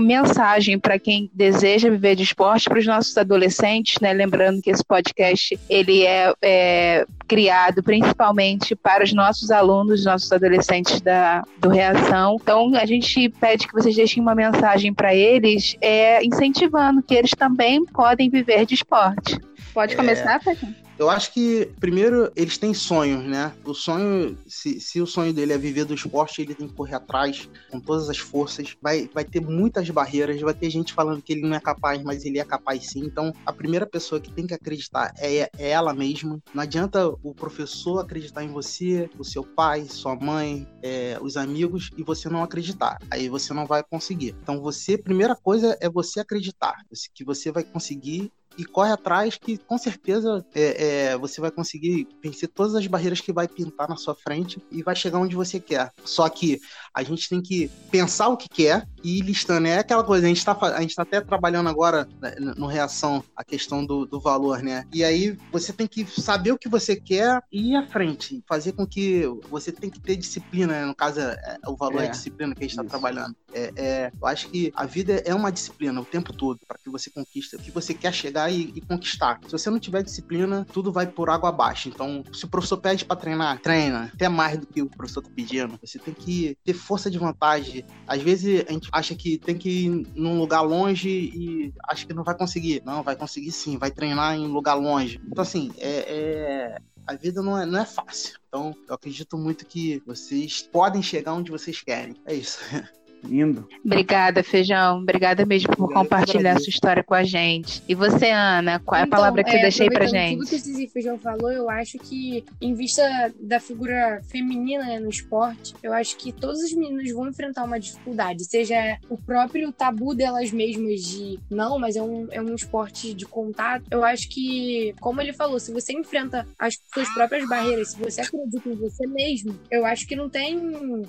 mensagem 0.00 0.78
para 0.78 0.98
quem 0.98 1.30
deseja 1.32 1.90
viver 1.90 2.16
de 2.16 2.22
esporte, 2.22 2.68
para 2.68 2.78
os 2.78 2.86
nossos 2.86 3.16
adolescentes, 3.16 4.00
né? 4.00 4.12
Lembrando 4.12 4.60
que 4.60 4.70
esse 4.70 4.84
podcast 4.84 5.58
ele 5.68 6.04
é, 6.04 6.32
é 6.42 7.06
criado 7.26 7.82
principalmente 7.82 8.74
para 8.74 9.04
os 9.04 9.12
nossos 9.12 9.50
alunos, 9.50 10.04
nossos 10.04 10.32
adolescentes 10.32 11.00
da, 11.00 11.44
do 11.58 11.68
Reação. 11.68 12.38
Então, 12.40 12.74
a 12.74 12.86
gente 12.86 13.28
pede 13.28 13.68
que 13.68 13.74
vocês 13.74 13.94
deixem 13.94 14.22
uma 14.22 14.34
mensagem 14.34 14.92
para 14.92 15.14
eles, 15.14 15.76
é, 15.80 16.24
incentivando 16.24 17.02
que 17.02 17.14
eles 17.14 17.30
também 17.30 17.84
podem 17.84 18.30
viver 18.30 18.64
de 18.64 18.74
esporte. 18.74 19.38
Pode 19.74 19.94
começar, 19.94 20.40
é... 20.46 20.87
Eu 20.98 21.08
acho 21.08 21.32
que, 21.32 21.70
primeiro, 21.78 22.32
eles 22.34 22.58
têm 22.58 22.74
sonhos, 22.74 23.24
né? 23.24 23.54
O 23.64 23.72
sonho, 23.72 24.36
se, 24.48 24.80
se 24.80 25.00
o 25.00 25.06
sonho 25.06 25.32
dele 25.32 25.52
é 25.52 25.58
viver 25.58 25.84
do 25.84 25.94
esporte, 25.94 26.42
ele 26.42 26.56
tem 26.56 26.66
que 26.66 26.74
correr 26.74 26.96
atrás 26.96 27.48
com 27.70 27.78
todas 27.78 28.10
as 28.10 28.18
forças. 28.18 28.76
Vai, 28.82 29.08
vai 29.14 29.24
ter 29.24 29.40
muitas 29.40 29.88
barreiras, 29.90 30.40
vai 30.40 30.54
ter 30.54 30.68
gente 30.70 30.92
falando 30.92 31.22
que 31.22 31.32
ele 31.32 31.42
não 31.42 31.54
é 31.54 31.60
capaz, 31.60 32.02
mas 32.02 32.24
ele 32.24 32.40
é 32.40 32.44
capaz 32.44 32.90
sim. 32.90 33.04
Então, 33.04 33.32
a 33.46 33.52
primeira 33.52 33.86
pessoa 33.86 34.20
que 34.20 34.32
tem 34.32 34.44
que 34.44 34.54
acreditar 34.54 35.14
é, 35.18 35.48
é 35.56 35.70
ela 35.70 35.94
mesma. 35.94 36.42
Não 36.52 36.62
adianta 36.64 37.08
o 37.22 37.32
professor 37.32 38.00
acreditar 38.00 38.42
em 38.42 38.50
você, 38.50 39.08
o 39.16 39.24
seu 39.24 39.44
pai, 39.44 39.84
sua 39.84 40.16
mãe, 40.16 40.66
é, 40.82 41.16
os 41.22 41.36
amigos, 41.36 41.90
e 41.96 42.02
você 42.02 42.28
não 42.28 42.42
acreditar. 42.42 42.98
Aí 43.08 43.28
você 43.28 43.54
não 43.54 43.66
vai 43.66 43.84
conseguir. 43.84 44.34
Então, 44.42 44.60
você, 44.60 44.98
primeira 44.98 45.36
coisa 45.36 45.78
é 45.80 45.88
você 45.88 46.18
acreditar 46.18 46.74
que 47.14 47.24
você 47.24 47.52
vai 47.52 47.62
conseguir 47.62 48.32
e 48.58 48.64
corre 48.64 48.90
atrás 48.90 49.38
que 49.40 49.56
com 49.56 49.78
certeza 49.78 50.44
é, 50.52 51.12
é, 51.12 51.16
você 51.16 51.40
vai 51.40 51.50
conseguir 51.50 52.08
vencer 52.20 52.48
todas 52.48 52.74
as 52.74 52.86
barreiras 52.88 53.20
que 53.20 53.32
vai 53.32 53.46
pintar 53.46 53.88
na 53.88 53.96
sua 53.96 54.16
frente 54.16 54.60
e 54.70 54.82
vai 54.82 54.96
chegar 54.96 55.20
onde 55.20 55.36
você 55.36 55.60
quer. 55.60 55.92
Só 56.04 56.28
que 56.28 56.60
a 56.92 57.04
gente 57.04 57.28
tem 57.28 57.40
que 57.40 57.70
pensar 57.90 58.28
o 58.28 58.36
que 58.36 58.48
quer 58.48 58.86
e 59.04 59.18
ir 59.18 59.22
listando. 59.22 59.68
É 59.68 59.78
aquela 59.78 60.02
coisa, 60.02 60.26
a 60.26 60.28
gente 60.28 60.38
está 60.38 60.58
a 60.60 60.80
gente 60.80 60.96
tá 60.96 61.02
até 61.02 61.20
trabalhando 61.20 61.68
agora 61.68 62.08
né, 62.20 62.34
no 62.56 62.66
reação 62.66 63.22
a 63.36 63.44
questão 63.44 63.86
do, 63.86 64.04
do 64.04 64.20
valor, 64.20 64.60
né? 64.60 64.84
E 64.92 65.04
aí 65.04 65.38
você 65.52 65.72
tem 65.72 65.86
que 65.86 66.04
saber 66.04 66.50
o 66.50 66.58
que 66.58 66.68
você 66.68 66.96
quer 66.96 67.40
e 67.52 67.72
ir 67.72 67.76
à 67.76 67.86
frente, 67.86 68.42
fazer 68.48 68.72
com 68.72 68.84
que 68.84 69.22
você 69.48 69.70
tem 69.70 69.88
que 69.88 70.00
ter 70.00 70.16
disciplina, 70.16 70.72
né? 70.72 70.84
no 70.84 70.94
caso 70.94 71.20
é, 71.20 71.58
é 71.62 71.68
o 71.68 71.76
valor 71.76 72.02
é, 72.02 72.06
é 72.06 72.10
disciplina 72.10 72.54
que 72.54 72.64
a 72.64 72.66
gente 72.66 72.76
está 72.76 72.84
trabalhando. 72.84 73.36
É, 73.52 73.72
é, 73.76 74.12
eu 74.20 74.26
acho 74.26 74.48
que 74.48 74.72
a 74.74 74.84
vida 74.84 75.22
é 75.24 75.34
uma 75.34 75.52
disciplina 75.52 76.00
o 76.00 76.04
tempo 76.04 76.32
todo 76.32 76.58
para 76.66 76.78
que 76.78 76.90
você 76.90 77.10
conquiste 77.10 77.54
o 77.54 77.58
que 77.58 77.70
você 77.70 77.94
quer 77.94 78.12
chegar 78.12 78.47
e, 78.50 78.72
e, 78.74 78.80
conquistar. 78.80 79.40
Se 79.46 79.52
você 79.52 79.70
não 79.70 79.78
tiver 79.78 80.02
disciplina, 80.02 80.66
tudo 80.72 80.92
vai 80.92 81.06
por 81.06 81.30
água 81.30 81.48
abaixo. 81.48 81.88
Então, 81.88 82.22
se 82.32 82.44
o 82.44 82.48
professor 82.48 82.78
pede 82.78 83.04
para 83.04 83.16
treinar, 83.16 83.60
treina 83.60 84.10
até 84.14 84.28
mais 84.28 84.58
do 84.58 84.66
que 84.66 84.82
o 84.82 84.88
professor 84.88 85.22
tá 85.22 85.30
pedindo. 85.34 85.78
Você 85.82 85.98
tem 85.98 86.14
que 86.14 86.56
ter 86.64 86.74
força 86.74 87.10
de 87.10 87.18
vontade. 87.18 87.84
Às 88.06 88.22
vezes 88.22 88.64
a 88.68 88.72
gente 88.72 88.88
acha 88.92 89.14
que 89.14 89.38
tem 89.38 89.56
que 89.56 89.86
ir 89.86 90.06
num 90.14 90.38
lugar 90.38 90.62
longe 90.62 91.08
e 91.08 91.72
acha 91.88 92.06
que 92.06 92.14
não 92.14 92.24
vai 92.24 92.36
conseguir. 92.36 92.82
Não, 92.84 93.02
vai 93.02 93.16
conseguir 93.16 93.52
sim, 93.52 93.76
vai 93.76 93.90
treinar 93.90 94.36
em 94.36 94.46
lugar 94.46 94.74
longe. 94.74 95.20
Então, 95.26 95.42
assim, 95.42 95.72
é, 95.78 96.04
é 96.08 96.78
a 97.08 97.14
vida 97.14 97.40
não 97.42 97.58
é, 97.58 97.64
não 97.64 97.80
é 97.80 97.86
fácil. 97.86 98.38
Então, 98.48 98.74
eu 98.86 98.94
acredito 98.94 99.38
muito 99.38 99.64
que 99.64 100.02
vocês 100.06 100.60
podem 100.60 101.02
chegar 101.02 101.32
onde 101.32 101.50
vocês 101.50 101.80
querem. 101.80 102.14
É 102.26 102.34
isso. 102.34 102.58
Lindo. 103.24 103.68
Obrigada, 103.84 104.42
Feijão. 104.42 104.98
Obrigada 104.98 105.44
mesmo 105.44 105.74
por 105.74 105.84
Obrigado 105.84 106.02
compartilhar 106.02 106.56
a 106.56 106.60
sua 106.60 106.70
história 106.70 107.02
com 107.02 107.14
a 107.14 107.24
gente. 107.24 107.82
E 107.88 107.94
você, 107.94 108.30
Ana, 108.30 108.78
qual 108.78 109.00
é 109.00 109.04
a 109.04 109.06
palavra 109.06 109.42
que 109.42 109.50
você 109.50 109.58
é, 109.58 109.62
deixa 109.62 109.82
aí 109.82 109.90
pra 109.90 110.06
gente? 110.06 110.38
Tudo 110.38 110.48
que 110.48 110.54
o 110.54 110.58
Zizi 110.58 110.86
Feijão 110.88 111.18
falou, 111.18 111.50
eu 111.50 111.68
acho 111.68 111.98
que, 111.98 112.44
em 112.60 112.74
vista 112.74 113.02
da 113.40 113.60
figura 113.60 114.20
feminina 114.28 114.84
né, 114.84 115.00
no 115.00 115.08
esporte, 115.08 115.74
eu 115.82 115.92
acho 115.92 116.16
que 116.16 116.32
todas 116.32 116.62
as 116.62 116.72
meninas 116.72 117.10
vão 117.12 117.28
enfrentar 117.28 117.64
uma 117.64 117.78
dificuldade, 117.78 118.44
seja 118.44 118.98
o 119.08 119.16
próprio 119.16 119.72
tabu 119.72 120.14
delas 120.14 120.50
mesmas 120.52 121.02
de 121.02 121.38
não, 121.50 121.78
mas 121.78 121.96
é 121.96 122.02
um, 122.02 122.28
é 122.30 122.40
um 122.40 122.54
esporte 122.54 123.14
de 123.14 123.26
contato. 123.26 123.84
Eu 123.90 124.04
acho 124.04 124.28
que, 124.28 124.94
como 125.00 125.20
ele 125.20 125.32
falou, 125.32 125.58
se 125.58 125.72
você 125.72 125.92
enfrenta 125.92 126.46
as 126.58 126.78
suas 126.92 127.08
próprias 127.14 127.48
barreiras, 127.48 127.92
se 127.92 127.98
você 127.98 128.20
acredita 128.20 128.68
em 128.68 128.74
você 128.74 129.06
mesmo, 129.06 129.58
eu 129.70 129.84
acho 129.84 130.06
que 130.06 130.16
não 130.16 130.28
tem 130.28 130.58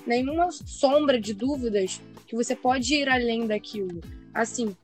nenhuma 0.06 0.48
sombra 0.50 1.20
de 1.20 1.34
dúvidas 1.34 1.99
que 2.26 2.36
você 2.36 2.54
pode 2.54 2.94
ir 2.94 3.08
além 3.08 3.46
daquilo. 3.46 4.00
Assim, 4.32 4.76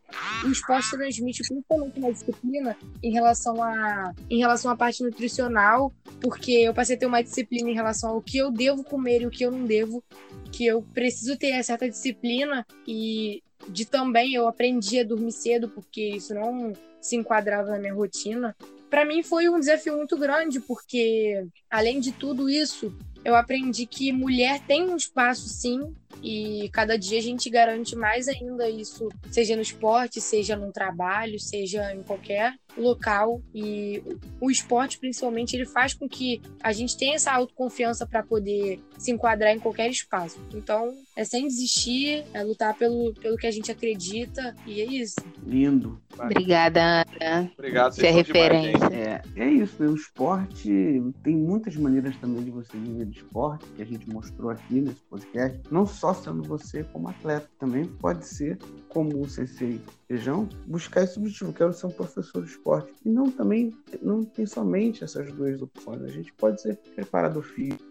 o 0.45 0.49
esporte 0.49 0.91
transmite 0.91 1.43
principalmente 1.47 1.99
uma 1.99 2.13
disciplina 2.13 2.77
em 3.01 3.13
relação 3.13 3.63
a 3.63 4.13
em 4.29 4.39
relação 4.39 4.71
à 4.71 4.77
parte 4.77 5.05
nutricional, 5.05 5.93
porque 6.21 6.53
eu 6.53 6.75
passei 6.75 6.97
a 6.97 6.99
ter 6.99 7.07
uma 7.07 7.23
disciplina 7.23 7.71
em 7.71 7.75
relação 7.75 8.11
ao 8.11 8.21
que 8.21 8.39
eu 8.39 8.51
devo 8.51 8.83
comer 8.83 9.23
e 9.23 9.27
o 9.27 9.31
que 9.31 9.45
eu 9.45 9.53
não 9.53 9.65
devo, 9.65 10.03
que 10.51 10.67
eu 10.67 10.83
preciso 10.83 11.37
ter 11.37 11.63
certa 11.63 11.89
disciplina 11.89 12.67
e 12.87 13.43
de 13.69 13.85
também 13.85 14.35
eu 14.35 14.49
aprendi 14.49 14.99
a 14.99 15.05
dormir 15.05 15.33
cedo, 15.33 15.69
porque 15.69 16.17
isso 16.17 16.35
não 16.35 16.73
se 17.01 17.17
enquadrava 17.17 17.71
na 17.71 17.79
minha 17.79 17.95
rotina. 17.95 18.57
Para 18.91 19.05
mim 19.05 19.23
foi 19.23 19.49
um 19.49 19.59
desafio 19.59 19.97
muito 19.97 20.17
grande, 20.17 20.61
porque 20.61 21.47
além 21.71 22.01
de 22.01 22.13
tudo 22.13 22.49
isso, 22.49 22.93
eu 23.25 23.35
aprendi 23.35 23.87
que 23.87 24.13
mulher 24.13 24.61
tem 24.67 24.89
um 24.89 24.97
espaço 24.97 25.49
sim 25.49 25.95
e 26.29 26.69
cada 26.71 26.99
dia 26.99 27.21
a 27.21 27.23
gente 27.23 27.49
garante 27.49 27.95
mais 27.95 28.27
ainda 28.27 28.69
isso, 28.69 29.09
seja 29.31 29.55
no 29.55 29.63
esporte, 29.63 30.21
seja 30.21 30.57
no 30.57 30.73
trabalho, 30.73 31.39
seja 31.39 31.95
em 31.95 32.03
qualquer 32.03 32.53
local. 32.77 33.41
E 33.55 34.03
o 34.41 34.51
esporte, 34.51 34.99
principalmente, 34.99 35.55
ele 35.55 35.67
faz 35.67 35.95
com 35.95 36.09
que 36.09 36.43
a 36.61 36.73
gente 36.73 36.97
tenha 36.97 37.15
essa 37.15 37.31
autoconfiança 37.31 38.05
para 38.05 38.25
poder 38.25 38.81
se 38.99 39.11
enquadrar 39.11 39.53
em 39.53 39.59
qualquer 39.59 39.91
espaço. 39.91 40.39
Então, 40.53 40.95
é 41.17 41.25
sem 41.25 41.47
desistir, 41.47 42.25
é 42.33 42.43
lutar 42.43 42.75
pelo, 42.75 43.13
pelo 43.15 43.37
que 43.37 43.47
a 43.47 43.51
gente 43.51 43.71
acredita 43.71 44.55
e 44.67 44.81
é 44.81 44.85
isso. 44.85 45.17
Lindo. 45.47 46.01
Obrigada, 46.19 47.05
Ana. 47.21 47.51
Obrigado, 47.55 47.95
Você 47.95 48.07
é 48.07 48.11
demais, 48.11 48.27
referência. 48.27 48.79
gente. 48.81 48.95
É, 48.95 49.23
é 49.37 49.51
isso, 49.51 49.83
né? 49.83 49.89
o 49.89 49.95
esporte 49.95 51.03
tem 51.23 51.37
muitas 51.37 51.77
maneiras 51.77 52.17
também 52.17 52.43
de 52.43 52.51
você 52.51 52.77
viver 52.77 53.07
de 53.07 53.19
esporte, 53.19 53.65
que 53.77 53.83
a 53.83 53.87
gente 53.87 54.09
mostrou 54.09 54.51
aqui 54.51 54.81
nesse 54.81 55.03
podcast. 55.03 55.61
Não 55.71 55.87
só 55.87 56.15
sendo 56.15 56.43
você 56.43 56.85
como 56.85 57.09
atleta, 57.09 57.49
também 57.59 57.85
pode 57.85 58.27
ser 58.27 58.59
como 58.89 59.21
o 59.21 59.29
Sensei 59.29 59.81
Feijão, 60.09 60.49
buscar 60.67 61.03
esse 61.03 61.19
objetivo, 61.19 61.53
quero 61.53 61.73
ser 61.73 61.87
um 61.87 61.91
professor 61.91 62.43
de 62.43 62.51
esporte. 62.51 62.93
E 63.05 63.11
não 63.11 63.31
também, 63.31 63.75
não 64.01 64.23
tem 64.23 64.47
somente 64.47 65.05
essas 65.05 65.31
duas 65.33 65.61
opções. 65.61 66.03
A 66.03 66.09
gente 66.09 66.33
pode 66.33 66.63
ser 66.63 66.77
preparador 66.95 67.43
físico. 67.43 67.85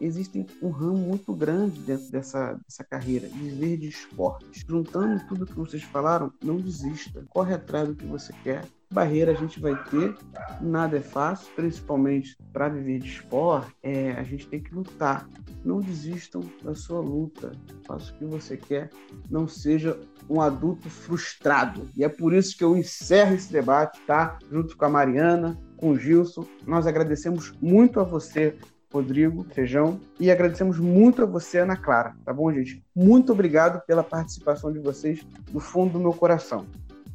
Existe 0.00 0.46
um 0.62 0.70
ramo 0.70 0.98
muito 0.98 1.34
grande 1.34 1.80
dentro 1.80 2.10
dessa, 2.10 2.54
dessa 2.54 2.84
carreira, 2.84 3.28
viver 3.28 3.76
de 3.78 3.88
esporte. 3.88 4.64
Juntando 4.68 5.24
tudo 5.26 5.46
que 5.46 5.54
vocês 5.54 5.82
falaram, 5.82 6.32
não 6.42 6.56
desista. 6.56 7.24
Corre 7.28 7.54
atrás 7.54 7.88
do 7.88 7.94
que 7.94 8.06
você 8.06 8.32
quer. 8.42 8.64
Barreira 8.88 9.32
a 9.32 9.34
gente 9.34 9.58
vai 9.58 9.74
ter, 9.90 10.14
nada 10.60 10.96
é 10.96 11.00
fácil, 11.00 11.48
principalmente 11.56 12.36
para 12.52 12.68
viver 12.68 13.00
de 13.00 13.08
esporte, 13.08 13.74
é, 13.82 14.12
a 14.12 14.22
gente 14.22 14.46
tem 14.46 14.62
que 14.62 14.72
lutar. 14.72 15.28
Não 15.64 15.80
desistam 15.80 16.40
da 16.62 16.72
sua 16.72 17.00
luta. 17.00 17.50
Faça 17.84 18.12
o 18.12 18.14
que 18.16 18.24
você 18.24 18.56
quer, 18.56 18.90
não 19.28 19.48
seja 19.48 19.98
um 20.30 20.40
adulto 20.40 20.88
frustrado. 20.88 21.88
E 21.96 22.04
é 22.04 22.08
por 22.08 22.32
isso 22.32 22.56
que 22.56 22.62
eu 22.62 22.76
encerro 22.76 23.34
esse 23.34 23.52
debate, 23.52 24.00
tá? 24.06 24.38
Junto 24.50 24.76
com 24.76 24.84
a 24.84 24.88
Mariana, 24.88 25.58
com 25.76 25.90
o 25.90 25.98
Gilson. 25.98 26.46
Nós 26.64 26.86
agradecemos 26.86 27.52
muito 27.60 27.98
a 27.98 28.04
você, 28.04 28.56
Rodrigo 28.96 29.46
Feijão, 29.54 30.00
e 30.18 30.30
agradecemos 30.30 30.78
muito 30.78 31.22
a 31.22 31.26
você, 31.26 31.58
Ana 31.58 31.76
Clara, 31.76 32.16
tá 32.24 32.32
bom, 32.32 32.52
gente? 32.52 32.82
Muito 32.94 33.32
obrigado 33.32 33.84
pela 33.86 34.02
participação 34.02 34.72
de 34.72 34.78
vocês 34.78 35.20
do 35.50 35.60
fundo 35.60 35.92
do 35.94 36.00
meu 36.00 36.12
coração. 36.12 36.66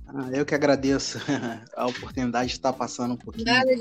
Ah, 0.08 0.30
eu 0.32 0.46
que 0.46 0.54
agradeço 0.54 1.20
a 1.76 1.88
oportunidade 1.88 2.50
de 2.50 2.54
estar 2.54 2.74
passando 2.74 3.14
um 3.14 3.18
pouquinho 3.18 3.46
Nada, 3.46 3.72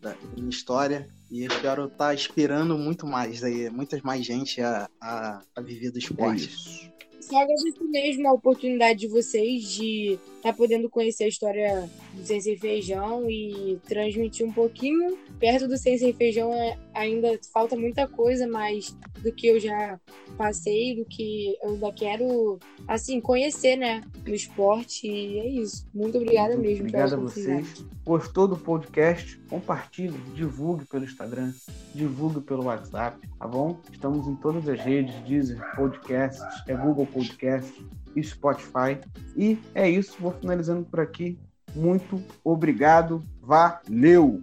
da 0.00 0.14
minha 0.36 0.50
história 0.50 1.06
e 1.30 1.42
eu 1.42 1.48
espero 1.48 1.86
estar 1.86 2.14
inspirando 2.14 2.78
muito 2.78 3.06
mais 3.06 3.42
aí, 3.42 3.68
muitas 3.70 4.00
mais 4.02 4.24
gente 4.24 4.60
a, 4.60 4.88
a, 5.00 5.40
a 5.56 5.60
viver 5.60 5.90
do 5.90 5.98
É 5.98 6.00
esporte. 6.00 6.44
isso. 6.46 6.90
Só 7.20 7.36
agradeço 7.38 7.84
mesmo 7.88 8.28
a 8.28 8.32
oportunidade 8.32 9.00
de 9.00 9.08
vocês 9.08 9.62
de 9.64 10.18
estar 10.36 10.52
podendo 10.52 10.88
conhecer 10.88 11.24
a 11.24 11.28
história 11.28 11.90
do 12.14 12.24
Sensei 12.24 12.56
Feijão 12.56 13.28
e 13.28 13.78
transmitir 13.86 14.46
um 14.46 14.52
pouquinho. 14.52 15.18
Perto 15.38 15.66
do 15.68 15.76
Sensei 15.76 16.12
Feijão 16.12 16.52
é- 16.54 16.78
ainda 16.94 17.38
falta 17.52 17.76
muita 17.76 18.06
coisa, 18.06 18.46
mas 18.46 18.96
do 19.22 19.32
que 19.32 19.48
eu 19.48 19.58
já 19.58 19.98
passei, 20.36 20.94
do 20.96 21.04
que 21.04 21.56
eu 21.62 21.70
ainda 21.70 21.92
quero, 21.92 22.58
assim, 22.86 23.20
conhecer, 23.20 23.76
né, 23.76 24.02
no 24.26 24.34
esporte. 24.34 25.08
E 25.08 25.38
é 25.40 25.48
isso. 25.48 25.86
Muito 25.92 26.18
obrigada 26.18 26.56
mesmo 26.56 26.84
Obrigado 26.84 27.14
a 27.14 27.16
vocês. 27.18 27.84
Gostou 28.04 28.46
do 28.48 28.56
podcast? 28.56 29.38
Compartilhe, 29.50 30.16
divulgue 30.34 30.84
pelo 30.86 31.04
Instagram, 31.04 31.52
divulgue 31.94 32.40
pelo 32.40 32.64
WhatsApp, 32.64 33.18
tá 33.38 33.46
bom? 33.46 33.80
Estamos 33.92 34.26
em 34.26 34.36
todas 34.36 34.68
as 34.68 34.80
redes, 34.80 35.14
Deezer, 35.26 35.58
Podcasts, 35.76 36.42
é 36.66 36.74
Google 36.74 37.06
Podcast 37.12 37.72
e 38.14 38.22
Spotify. 38.22 38.98
E 39.36 39.58
é 39.74 39.88
isso, 39.88 40.16
vou 40.18 40.32
finalizando 40.32 40.84
por 40.84 41.00
aqui. 41.00 41.38
Muito 41.74 42.22
obrigado, 42.42 43.22
valeu! 43.42 44.42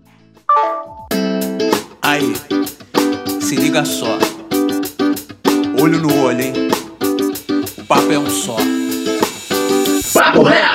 Aí, 2.01 2.33
se 3.41 3.55
liga 3.55 3.83
só. 3.83 4.17
Olho 5.81 5.99
no 6.01 6.21
olho, 6.21 6.41
hein? 6.41 6.53
O 7.77 7.85
papo 7.85 8.11
é 8.11 8.19
um 8.19 8.29
só. 8.29 8.57
Papo 10.13 10.43
reto. 10.43 10.74